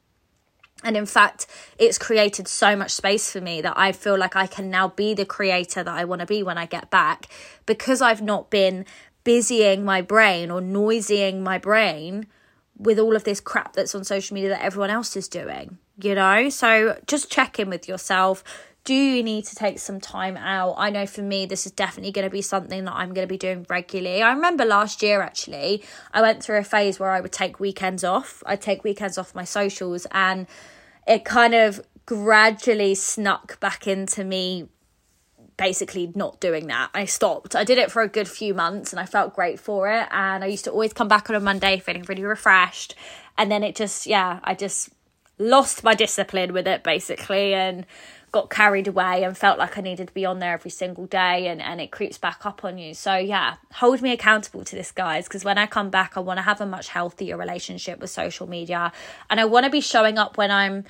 And 0.81 0.95
in 0.95 1.05
fact, 1.05 1.45
it's 1.77 1.97
created 1.97 2.47
so 2.47 2.75
much 2.75 2.91
space 2.91 3.31
for 3.31 3.41
me 3.41 3.61
that 3.61 3.77
I 3.77 3.91
feel 3.91 4.17
like 4.17 4.35
I 4.35 4.47
can 4.47 4.69
now 4.69 4.87
be 4.87 5.13
the 5.13 5.25
creator 5.25 5.83
that 5.83 5.93
I 5.93 6.05
want 6.05 6.21
to 6.21 6.25
be 6.25 6.41
when 6.41 6.57
I 6.57 6.65
get 6.65 6.89
back 6.89 7.27
because 7.65 8.01
I've 8.01 8.21
not 8.21 8.49
been 8.49 8.85
busying 9.25 9.83
my 9.83 10.01
brain 10.01 10.51
or 10.51 10.61
noisying 10.61 11.41
my 11.41 11.57
brain 11.57 12.27
with 12.77 12.97
all 12.97 13.15
of 13.15 13.25
this 13.25 13.39
crap 13.39 13.73
that's 13.73 13.93
on 13.93 14.03
social 14.03 14.33
media 14.33 14.49
that 14.49 14.63
everyone 14.63 14.89
else 14.89 15.15
is 15.15 15.27
doing, 15.27 15.77
you 16.01 16.15
know? 16.15 16.49
So 16.49 16.99
just 17.07 17.29
check 17.29 17.59
in 17.59 17.69
with 17.69 17.87
yourself 17.87 18.43
do 18.83 18.93
you 18.93 19.23
need 19.23 19.45
to 19.45 19.55
take 19.55 19.79
some 19.79 20.01
time 20.01 20.35
out? 20.35 20.75
I 20.77 20.89
know 20.89 21.05
for 21.05 21.21
me, 21.21 21.45
this 21.45 21.65
is 21.65 21.71
definitely 21.71 22.11
going 22.11 22.27
to 22.27 22.31
be 22.31 22.41
something 22.41 22.83
that 22.83 22.93
I'm 22.93 23.13
going 23.13 23.25
to 23.25 23.31
be 23.31 23.37
doing 23.37 23.65
regularly. 23.69 24.21
I 24.21 24.33
remember 24.33 24.65
last 24.65 25.01
year 25.01 25.21
actually, 25.21 25.83
I 26.13 26.21
went 26.21 26.43
through 26.43 26.57
a 26.57 26.63
phase 26.63 26.99
where 26.99 27.11
I 27.11 27.21
would 27.21 27.31
take 27.31 27.59
weekends 27.59 28.03
off. 28.03 28.43
I'd 28.45 28.61
take 28.61 28.83
weekends 28.83 29.17
off 29.17 29.33
my 29.33 29.45
socials, 29.45 30.05
and 30.11 30.47
it 31.07 31.23
kind 31.23 31.53
of 31.53 31.81
gradually 32.05 32.95
snuck 32.95 33.59
back 33.59 33.87
into 33.87 34.23
me 34.23 34.67
basically 35.55 36.11
not 36.15 36.39
doing 36.39 36.67
that. 36.67 36.89
I 36.93 37.05
stopped. 37.05 37.55
I 37.55 37.63
did 37.63 37.77
it 37.77 37.91
for 37.91 38.01
a 38.01 38.07
good 38.07 38.27
few 38.27 38.53
months 38.53 38.91
and 38.91 38.99
I 38.99 39.05
felt 39.05 39.35
great 39.35 39.59
for 39.59 39.89
it. 39.89 40.07
And 40.11 40.43
I 40.43 40.47
used 40.47 40.65
to 40.65 40.71
always 40.71 40.93
come 40.93 41.07
back 41.07 41.29
on 41.29 41.35
a 41.35 41.39
Monday 41.39 41.79
feeling 41.79 42.03
really 42.07 42.23
refreshed. 42.23 42.95
And 43.37 43.51
then 43.51 43.63
it 43.63 43.75
just, 43.75 44.05
yeah, 44.05 44.39
I 44.43 44.55
just 44.55 44.89
lost 45.37 45.83
my 45.83 45.93
discipline 45.93 46.53
with 46.53 46.67
it 46.67 46.83
basically. 46.83 47.53
And 47.53 47.85
got 48.33 48.49
carried 48.49 48.87
away 48.87 49.23
and 49.23 49.37
felt 49.37 49.59
like 49.59 49.77
I 49.77 49.81
needed 49.81 50.07
to 50.07 50.13
be 50.13 50.25
on 50.25 50.39
there 50.39 50.53
every 50.53 50.71
single 50.71 51.05
day 51.05 51.47
and, 51.47 51.61
and 51.61 51.79
it 51.79 51.91
creeps 51.91 52.17
back 52.17 52.47
up 52.47 52.65
on 52.65 52.79
you. 52.79 52.95
So, 52.95 53.15
yeah, 53.15 53.57
hold 53.73 54.01
me 54.01 54.11
accountable 54.11 54.65
to 54.65 54.75
this, 54.75 54.91
guys, 54.91 55.27
because 55.27 55.45
when 55.45 55.59
I 55.59 55.67
come 55.67 55.91
back, 55.91 56.17
I 56.17 56.19
want 56.19 56.39
to 56.39 56.41
have 56.41 56.59
a 56.59 56.65
much 56.65 56.89
healthier 56.89 57.37
relationship 57.37 57.99
with 57.99 58.09
social 58.09 58.49
media 58.49 58.91
and 59.29 59.39
I 59.39 59.45
want 59.45 59.65
to 59.65 59.69
be 59.69 59.81
showing 59.81 60.17
up 60.17 60.35
when 60.35 60.49
I'm 60.49 60.83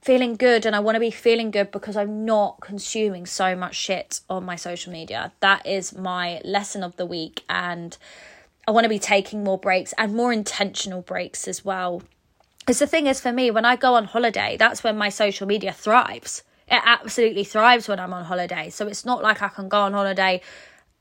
feeling 0.00 0.36
good 0.36 0.64
and 0.64 0.74
I 0.74 0.80
want 0.80 0.96
to 0.96 1.00
be 1.00 1.10
feeling 1.10 1.50
good 1.50 1.70
because 1.70 1.98
I'm 1.98 2.24
not 2.24 2.62
consuming 2.62 3.26
so 3.26 3.54
much 3.54 3.74
shit 3.74 4.20
on 4.30 4.46
my 4.46 4.56
social 4.56 4.90
media. 4.90 5.32
That 5.40 5.66
is 5.66 5.94
my 5.94 6.40
lesson 6.46 6.82
of 6.82 6.96
the 6.96 7.04
week 7.04 7.44
and 7.50 7.94
I 8.66 8.70
want 8.70 8.84
to 8.86 8.88
be 8.88 8.98
taking 8.98 9.44
more 9.44 9.58
breaks 9.58 9.92
and 9.98 10.14
more 10.14 10.32
intentional 10.32 11.02
breaks 11.02 11.46
as 11.46 11.62
well. 11.62 12.02
Because 12.60 12.78
the 12.78 12.86
thing 12.86 13.06
is, 13.06 13.20
for 13.20 13.32
me, 13.32 13.50
when 13.50 13.66
I 13.66 13.76
go 13.76 13.94
on 13.94 14.06
holiday, 14.06 14.56
that's 14.58 14.82
when 14.82 14.96
my 14.96 15.10
social 15.10 15.46
media 15.46 15.72
thrives 15.72 16.42
it 16.70 16.82
absolutely 16.84 17.44
thrives 17.44 17.88
when 17.88 17.98
I'm 17.98 18.12
on 18.12 18.24
holiday. 18.24 18.70
So 18.70 18.86
it's 18.86 19.04
not 19.04 19.22
like 19.22 19.42
I 19.42 19.48
can 19.48 19.68
go 19.68 19.80
on 19.80 19.92
holiday 19.92 20.40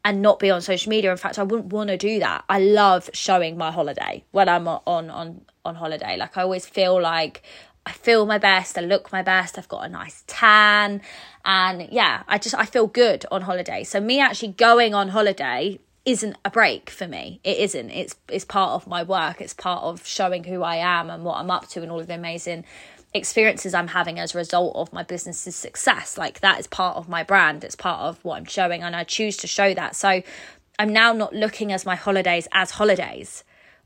and 0.03 0.21
not 0.21 0.39
be 0.39 0.49
on 0.49 0.61
social 0.61 0.89
media. 0.89 1.11
In 1.11 1.17
fact, 1.17 1.37
I 1.37 1.43
wouldn't 1.43 1.71
want 1.71 1.89
to 1.89 1.97
do 1.97 2.19
that. 2.19 2.43
I 2.49 2.59
love 2.59 3.09
showing 3.13 3.57
my 3.57 3.71
holiday 3.71 4.23
when 4.31 4.49
I'm 4.49 4.67
on 4.67 5.09
on 5.09 5.41
on 5.65 5.75
holiday. 5.75 6.17
Like 6.17 6.37
I 6.37 6.41
always 6.41 6.65
feel 6.65 6.99
like 6.99 7.43
I 7.85 7.91
feel 7.91 8.25
my 8.25 8.37
best, 8.37 8.77
I 8.77 8.81
look 8.81 9.11
my 9.11 9.21
best, 9.21 9.57
I've 9.57 9.67
got 9.67 9.85
a 9.85 9.89
nice 9.89 10.23
tan, 10.27 11.01
and 11.45 11.87
yeah, 11.91 12.23
I 12.27 12.37
just 12.37 12.55
I 12.55 12.65
feel 12.65 12.87
good 12.87 13.25
on 13.31 13.43
holiday. 13.43 13.83
So 13.83 13.99
me 13.99 14.19
actually 14.19 14.53
going 14.53 14.93
on 14.93 15.09
holiday 15.09 15.79
isn't 16.05 16.37
a 16.45 16.49
break 16.49 16.89
for 16.89 17.07
me. 17.07 17.39
It 17.43 17.57
isn't. 17.57 17.89
It's 17.91 18.15
it's 18.29 18.45
part 18.45 18.71
of 18.71 18.87
my 18.87 19.03
work. 19.03 19.41
It's 19.41 19.53
part 19.53 19.83
of 19.83 20.05
showing 20.07 20.43
who 20.45 20.63
I 20.63 20.77
am 20.77 21.09
and 21.09 21.23
what 21.23 21.37
I'm 21.37 21.51
up 21.51 21.67
to 21.69 21.81
and 21.81 21.91
all 21.91 21.99
of 21.99 22.07
the 22.07 22.15
amazing 22.15 22.65
experiences 23.13 23.73
I'm 23.73 23.87
having 23.87 24.19
as 24.19 24.35
a 24.35 24.37
result 24.37 24.75
of 24.75 24.93
my 24.93 25.03
business's 25.03 25.55
success. 25.55 26.17
Like 26.17 26.41
that 26.41 26.59
is 26.59 26.67
part 26.67 26.97
of 26.97 27.09
my 27.09 27.23
brand. 27.23 27.63
It's 27.63 27.75
part 27.75 28.01
of 28.01 28.23
what 28.23 28.37
I'm 28.37 28.45
showing 28.45 28.83
and 28.83 28.95
I 28.95 29.03
choose 29.03 29.37
to 29.37 29.47
show 29.47 29.73
that. 29.73 29.95
So 29.95 30.21
I'm 30.77 30.93
now 30.93 31.13
not 31.13 31.33
looking 31.33 31.71
as 31.71 31.85
my 31.85 31.95
holidays 31.95 32.47
as 32.53 32.71
holidays. 32.71 33.43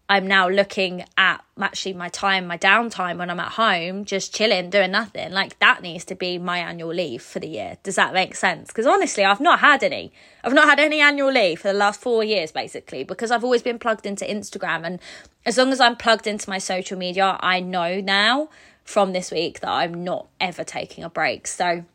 I'm 0.09 0.27
now 0.27 0.49
looking 0.49 1.05
at 1.17 1.43
actually 1.59 1.93
my 1.93 2.09
time, 2.09 2.45
my 2.45 2.57
downtime 2.57 3.17
when 3.17 3.29
I'm 3.29 3.39
at 3.39 3.53
home, 3.53 4.03
just 4.03 4.35
chilling, 4.35 4.69
doing 4.69 4.91
nothing. 4.91 5.31
Like 5.31 5.57
that 5.59 5.81
needs 5.81 6.03
to 6.05 6.15
be 6.15 6.37
my 6.37 6.59
annual 6.59 6.93
leave 6.93 7.21
for 7.21 7.39
the 7.39 7.47
year. 7.47 7.77
Does 7.83 7.95
that 7.95 8.13
make 8.13 8.35
sense? 8.35 8.67
Because 8.67 8.85
honestly, 8.85 9.23
I've 9.23 9.39
not 9.39 9.59
had 9.59 9.81
any. 9.81 10.11
I've 10.43 10.53
not 10.53 10.67
had 10.67 10.79
any 10.79 10.99
annual 10.99 11.31
leave 11.31 11.61
for 11.61 11.69
the 11.69 11.79
last 11.79 12.01
four 12.01 12.21
years, 12.23 12.51
basically, 12.51 13.05
because 13.05 13.31
I've 13.31 13.45
always 13.45 13.63
been 13.63 13.79
plugged 13.79 14.05
into 14.05 14.25
Instagram. 14.25 14.85
And 14.85 14.99
as 15.45 15.57
long 15.57 15.71
as 15.71 15.79
I'm 15.79 15.95
plugged 15.95 16.27
into 16.27 16.49
my 16.49 16.57
social 16.57 16.97
media, 16.97 17.37
I 17.39 17.61
know 17.61 18.01
now 18.01 18.49
from 18.83 19.13
this 19.13 19.31
week 19.31 19.59
that 19.61 19.69
I'm 19.69 20.03
not 20.03 20.27
ever 20.39 20.63
taking 20.63 21.03
a 21.03 21.09
break. 21.09 21.47
So, 21.47 21.85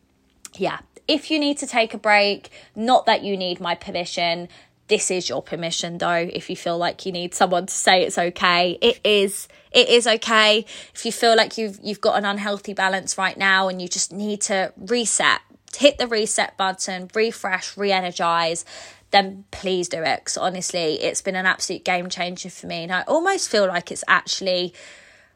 yeah, 0.54 0.80
if 1.06 1.30
you 1.30 1.38
need 1.38 1.58
to 1.58 1.66
take 1.66 1.94
a 1.94 1.98
break, 1.98 2.50
not 2.76 3.06
that 3.06 3.22
you 3.22 3.36
need 3.36 3.60
my 3.60 3.74
permission, 3.74 4.48
this 4.88 5.10
is 5.10 5.28
your 5.28 5.42
permission 5.42 5.98
though. 5.98 6.28
If 6.32 6.50
you 6.50 6.56
feel 6.56 6.78
like 6.78 7.06
you 7.06 7.12
need 7.12 7.34
someone 7.34 7.66
to 7.66 7.74
say 7.74 8.02
it's 8.02 8.18
okay 8.18 8.78
it 8.80 9.00
is 9.04 9.48
it 9.70 9.88
is 9.88 10.06
okay. 10.06 10.64
If 10.94 11.04
you 11.04 11.12
feel 11.12 11.36
like 11.36 11.56
you've 11.58 11.78
you've 11.82 12.00
got 12.00 12.18
an 12.18 12.24
unhealthy 12.24 12.72
balance 12.72 13.16
right 13.16 13.36
now 13.36 13.68
and 13.68 13.80
you 13.80 13.88
just 13.88 14.12
need 14.12 14.40
to 14.42 14.72
reset 14.76 15.40
hit 15.76 15.98
the 15.98 16.06
reset 16.06 16.56
button 16.56 17.10
refresh 17.14 17.76
re-energize 17.76 18.64
then 19.10 19.44
please 19.50 19.88
do 19.88 20.02
it. 20.02 20.20
Because 20.20 20.38
honestly 20.38 20.94
it's 21.02 21.22
been 21.22 21.36
an 21.36 21.46
absolute 21.46 21.84
game 21.84 22.08
changer 22.08 22.50
for 22.50 22.66
me 22.66 22.82
and 22.84 22.92
i 22.92 23.02
almost 23.02 23.50
feel 23.50 23.66
like 23.66 23.92
it's 23.92 24.04
actually 24.08 24.72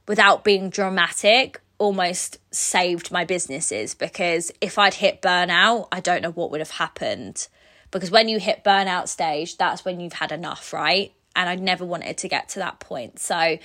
without 0.06 0.44
being 0.44 0.70
dramatic, 0.70 1.60
almost 1.78 2.38
saved 2.52 3.10
my 3.10 3.24
businesses 3.24 3.94
because 3.94 4.52
if 4.60 4.78
I'd 4.78 4.94
hit 4.94 5.20
burnout, 5.20 5.88
I 5.90 6.00
don't 6.00 6.22
know 6.22 6.30
what 6.30 6.50
would 6.50 6.60
have 6.60 6.70
happened. 6.70 7.48
Because 7.90 8.10
when 8.10 8.28
you 8.28 8.38
hit 8.38 8.64
burnout 8.64 9.08
stage, 9.08 9.56
that's 9.56 9.84
when 9.84 10.00
you've 10.00 10.14
had 10.14 10.32
enough, 10.32 10.72
right? 10.72 11.12
And 11.34 11.48
I 11.48 11.56
never 11.56 11.84
wanted 11.84 12.18
to 12.18 12.28
get 12.28 12.48
to 12.50 12.60
that 12.60 12.80
point. 12.80 13.18
So, 13.18 13.58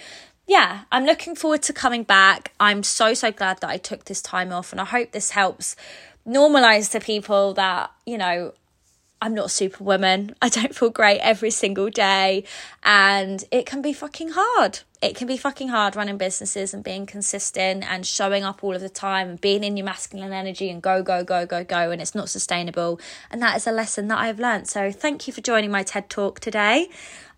yeah, 0.47 0.81
I'm 0.91 1.05
looking 1.05 1.35
forward 1.35 1.61
to 1.63 1.73
coming 1.73 2.03
back. 2.03 2.53
I'm 2.59 2.83
so, 2.83 3.13
so 3.13 3.31
glad 3.31 3.61
that 3.61 3.69
I 3.69 3.77
took 3.77 4.05
this 4.05 4.21
time 4.21 4.51
off. 4.51 4.71
And 4.71 4.81
I 4.81 4.85
hope 4.85 5.11
this 5.11 5.31
helps 5.31 5.75
normalize 6.27 6.91
to 6.91 6.99
people 6.99 7.53
that, 7.53 7.91
you 8.05 8.17
know, 8.17 8.53
I'm 9.21 9.33
not 9.33 9.51
superwoman. 9.51 10.35
I 10.41 10.49
don't 10.49 10.75
feel 10.75 10.89
great 10.89 11.19
every 11.19 11.51
single 11.51 11.89
day. 11.89 12.43
And 12.83 13.43
it 13.51 13.65
can 13.65 13.81
be 13.81 13.93
fucking 13.93 14.31
hard. 14.33 14.79
It 14.99 15.15
can 15.15 15.27
be 15.27 15.37
fucking 15.37 15.67
hard 15.67 15.95
running 15.95 16.17
businesses 16.17 16.73
and 16.73 16.83
being 16.83 17.05
consistent 17.05 17.83
and 17.83 18.03
showing 18.03 18.43
up 18.43 18.63
all 18.63 18.73
of 18.73 18.81
the 18.81 18.89
time 18.89 19.29
and 19.29 19.39
being 19.39 19.63
in 19.63 19.77
your 19.77 19.85
masculine 19.85 20.33
energy 20.33 20.71
and 20.71 20.81
go, 20.81 21.03
go, 21.03 21.23
go, 21.23 21.45
go, 21.45 21.63
go. 21.63 21.91
And 21.91 22.01
it's 22.01 22.15
not 22.15 22.29
sustainable. 22.29 22.99
And 23.29 23.39
that 23.41 23.55
is 23.57 23.67
a 23.67 23.71
lesson 23.71 24.07
that 24.07 24.17
I've 24.17 24.39
learned. 24.39 24.67
So 24.67 24.91
thank 24.91 25.27
you 25.27 25.33
for 25.33 25.41
joining 25.41 25.69
my 25.69 25.83
TED 25.83 26.09
talk 26.09 26.39
today. 26.39 26.89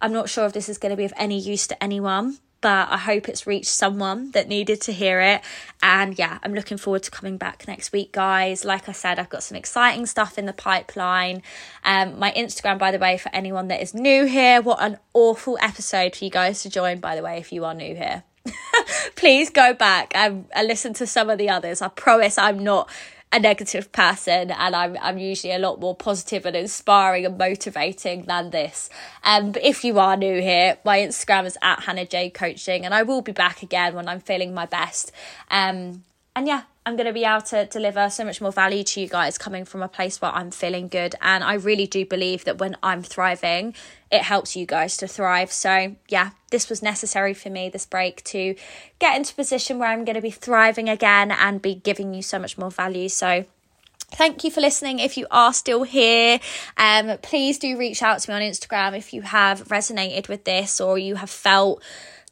I'm 0.02 0.14
not 0.14 0.30
sure 0.30 0.46
if 0.46 0.54
this 0.54 0.70
is 0.70 0.78
going 0.78 0.92
to 0.92 0.96
be 0.96 1.04
of 1.04 1.14
any 1.18 1.38
use 1.38 1.68
to 1.68 1.84
anyone, 1.84 2.38
but 2.62 2.90
I 2.90 2.98
hope 2.98 3.30
it's 3.30 3.48
reached 3.48 3.68
someone 3.68 4.32
that 4.32 4.48
needed 4.48 4.82
to 4.82 4.92
hear 4.92 5.22
it. 5.22 5.42
And 5.82 6.18
yeah, 6.18 6.40
I'm 6.44 6.54
looking 6.54 6.78
forward 6.78 7.04
to 7.04 7.12
coming 7.12 7.38
back 7.38 7.68
next 7.68 7.92
week, 7.92 8.12
guys. 8.12 8.66
Like 8.66 8.90
I 8.90 8.92
said, 8.92 9.20
I've 9.20 9.30
got 9.30 9.44
some 9.44 9.56
exciting 9.56 10.06
stuff 10.06 10.38
in 10.38 10.46
the 10.46 10.54
pipeline. 10.54 11.42
Um, 11.84 12.20
my 12.20 12.32
Instagram, 12.32 12.78
by 12.78 12.92
the 12.92 13.00
way, 13.00 13.18
for 13.18 13.30
anyone 13.34 13.68
that 13.70 13.82
is 13.82 13.94
new 13.94 14.26
here, 14.26 14.62
what 14.62 14.82
an 14.82 14.98
awful 15.14 15.58
episode 15.62 16.16
for 16.16 16.26
you 16.26 16.32
guys 16.32 16.62
to 16.64 16.70
join, 16.70 17.00
by 17.00 17.16
the 17.16 17.22
way, 17.22 17.38
if 17.38 17.52
you 17.52 17.66
are 17.66 17.74
new 17.74 17.96
here. 17.96 18.24
Please 19.16 19.50
go 19.50 19.74
back 19.74 20.12
and, 20.16 20.46
and 20.52 20.68
listen 20.68 20.94
to 20.96 21.08
some 21.08 21.30
of 21.30 21.38
the 21.38 21.50
others. 21.50 21.82
I 21.82 21.88
promise 21.88 22.38
I'm 22.38 22.60
not 22.60 22.90
a 23.32 23.40
negative 23.40 23.92
person 23.92 24.50
and 24.50 24.76
I'm 24.76 24.98
I'm 25.02 25.20
usually 25.20 25.54
a 25.54 25.60
lot 25.60 25.80
more 25.80 25.96
positive 25.96 26.46
and 26.46 26.56
inspiring 26.56 27.26
and 27.26 27.38
motivating 27.38 28.24
than 28.24 28.50
this. 28.50 28.90
Um 29.24 29.52
but 29.52 29.64
if 29.64 29.84
you 29.84 30.00
are 30.00 30.18
new 30.18 30.42
here, 30.42 30.78
my 30.84 31.00
Instagram 31.00 31.46
is 31.46 31.58
at 31.62 31.84
Hannah 31.84 32.06
Jade 32.06 32.34
Coaching 32.34 32.86
and 32.86 32.94
I 32.94 33.04
will 33.04 33.22
be 33.22 33.32
back 33.32 33.62
again 33.62 33.94
when 33.94 34.08
I'm 34.08 34.20
feeling 34.20 34.54
my 34.54 34.66
best. 34.66 35.12
Um 35.52 36.04
and 36.36 36.48
yeah, 36.48 36.64
I'm 36.86 36.96
going 36.96 37.08
to 37.08 37.14
be 37.14 37.26
able 37.26 37.42
to 37.42 37.66
deliver 37.66 38.10
so 38.10 38.24
much 38.24 38.40
more 38.40 38.52
value 38.52 38.84
to 38.84 39.02
you 39.02 39.08
guys 39.08 39.38
coming 39.38 39.66
from 39.66 39.84
a 39.84 39.88
place 39.88 40.22
where 40.22 40.32
I'm 40.32 40.52
feeling 40.52 40.88
good. 40.88 41.14
And 41.22 41.44
I 41.44 41.56
really 41.56 41.86
do 41.86 42.06
believe 42.06 42.46
that 42.46 42.60
when 42.60 42.78
I'm 42.82 43.04
thriving, 43.04 43.76
it 44.12 44.24
helps 44.24 44.56
you 44.56 44.66
guys 44.66 44.98
to 44.98 45.08
thrive. 45.08 45.52
So, 45.52 45.96
yeah, 46.08 46.32
this 46.52 46.70
was 46.70 46.82
necessary 46.82 47.34
for 47.34 47.50
me, 47.50 47.70
this 47.70 47.86
break, 47.86 48.24
to 48.26 48.56
get 48.98 49.16
into 49.16 49.34
a 49.34 49.36
position 49.36 49.80
where 49.80 49.90
I'm 49.90 50.06
going 50.06 50.16
to 50.16 50.22
be 50.22 50.32
thriving 50.32 50.90
again 50.90 51.32
and 51.32 51.62
be 51.62 51.76
giving 51.76 52.14
you 52.14 52.22
so 52.22 52.40
much 52.40 52.58
more 52.58 52.72
value. 52.72 53.10
So, 53.10 53.46
Thank 54.12 54.44
you 54.44 54.50
for 54.50 54.60
listening. 54.60 54.98
If 54.98 55.18
you 55.18 55.28
are 55.30 55.54
still 55.54 55.84
here, 55.84 56.40
um, 56.78 57.20
please 57.22 57.60
do 57.60 57.78
reach 57.78 58.02
out 58.02 58.20
to 58.20 58.32
me 58.32 58.36
on 58.36 58.42
Instagram 58.42 58.98
if 58.98 59.14
you 59.14 59.22
have 59.22 59.68
resonated 59.68 60.28
with 60.28 60.46
this 60.46 60.82
or 60.82 60.98
you 60.98 61.16
have 61.16 61.30
felt 61.30 61.84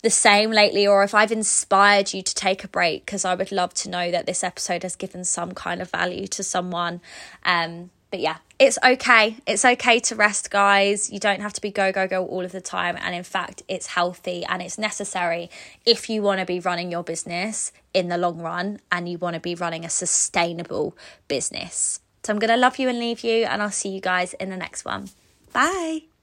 the 0.02 0.10
same 0.10 0.52
lately 0.52 0.88
or 0.88 1.04
if 1.04 1.14
I've 1.14 1.32
inspired 1.32 2.14
you 2.14 2.22
to 2.22 2.36
take 2.36 2.64
a 2.64 2.68
break 2.68 3.06
because 3.06 3.26
I 3.26 3.36
would 3.36 3.52
love 3.52 3.74
to 3.76 3.90
know 3.90 4.10
that 4.10 4.26
this 4.26 4.44
episode 4.44 4.84
has 4.84 4.96
given 4.96 5.24
some 5.24 5.54
kind 5.54 5.82
of 5.82 5.92
value 5.92 6.28
to 6.28 6.44
someone. 6.44 7.00
Um, 7.46 7.92
but 8.10 8.20
yeah, 8.20 8.38
it's 8.58 8.78
okay. 8.84 9.38
It's 9.46 9.66
okay 9.66 10.00
to 10.00 10.16
rest, 10.16 10.50
guys. 10.50 11.12
You 11.12 11.20
don't 11.20 11.42
have 11.42 11.54
to 11.54 11.62
be 11.62 11.72
go, 11.72 11.92
go, 11.92 12.08
go 12.08 12.26
all 12.26 12.46
of 12.46 12.52
the 12.52 12.62
time. 12.62 12.98
And 13.00 13.14
in 13.14 13.24
fact, 13.24 13.64
it's 13.68 13.88
healthy 13.88 14.46
and 14.46 14.62
it's 14.62 14.78
necessary 14.78 15.50
if 15.86 16.10
you 16.10 16.22
want 16.22 16.40
to 16.40 16.46
be 16.46 16.60
running 16.60 16.92
your 16.92 17.04
business 17.04 17.72
in 17.94 18.08
the 18.08 18.18
long 18.18 18.40
run 18.40 18.80
and 18.92 19.10
you 19.10 19.18
want 19.18 19.34
to 19.34 19.40
be 19.40 19.56
running 19.56 19.84
a 19.86 19.90
sustainable 19.90 20.98
business. 21.28 22.00
So 22.24 22.34
I'm 22.34 22.40
going 22.40 22.52
to 22.52 22.58
love 22.58 22.78
you 22.78 22.90
and 22.90 23.00
leave 23.00 23.22
you, 23.22 23.46
and 23.46 23.62
I'll 23.62 23.72
see 23.72 23.90
you 23.90 24.02
guys 24.02 24.34
in 24.34 24.50
the 24.50 24.58
next 24.58 24.84
one. 24.84 25.10
Bye. 25.54 26.17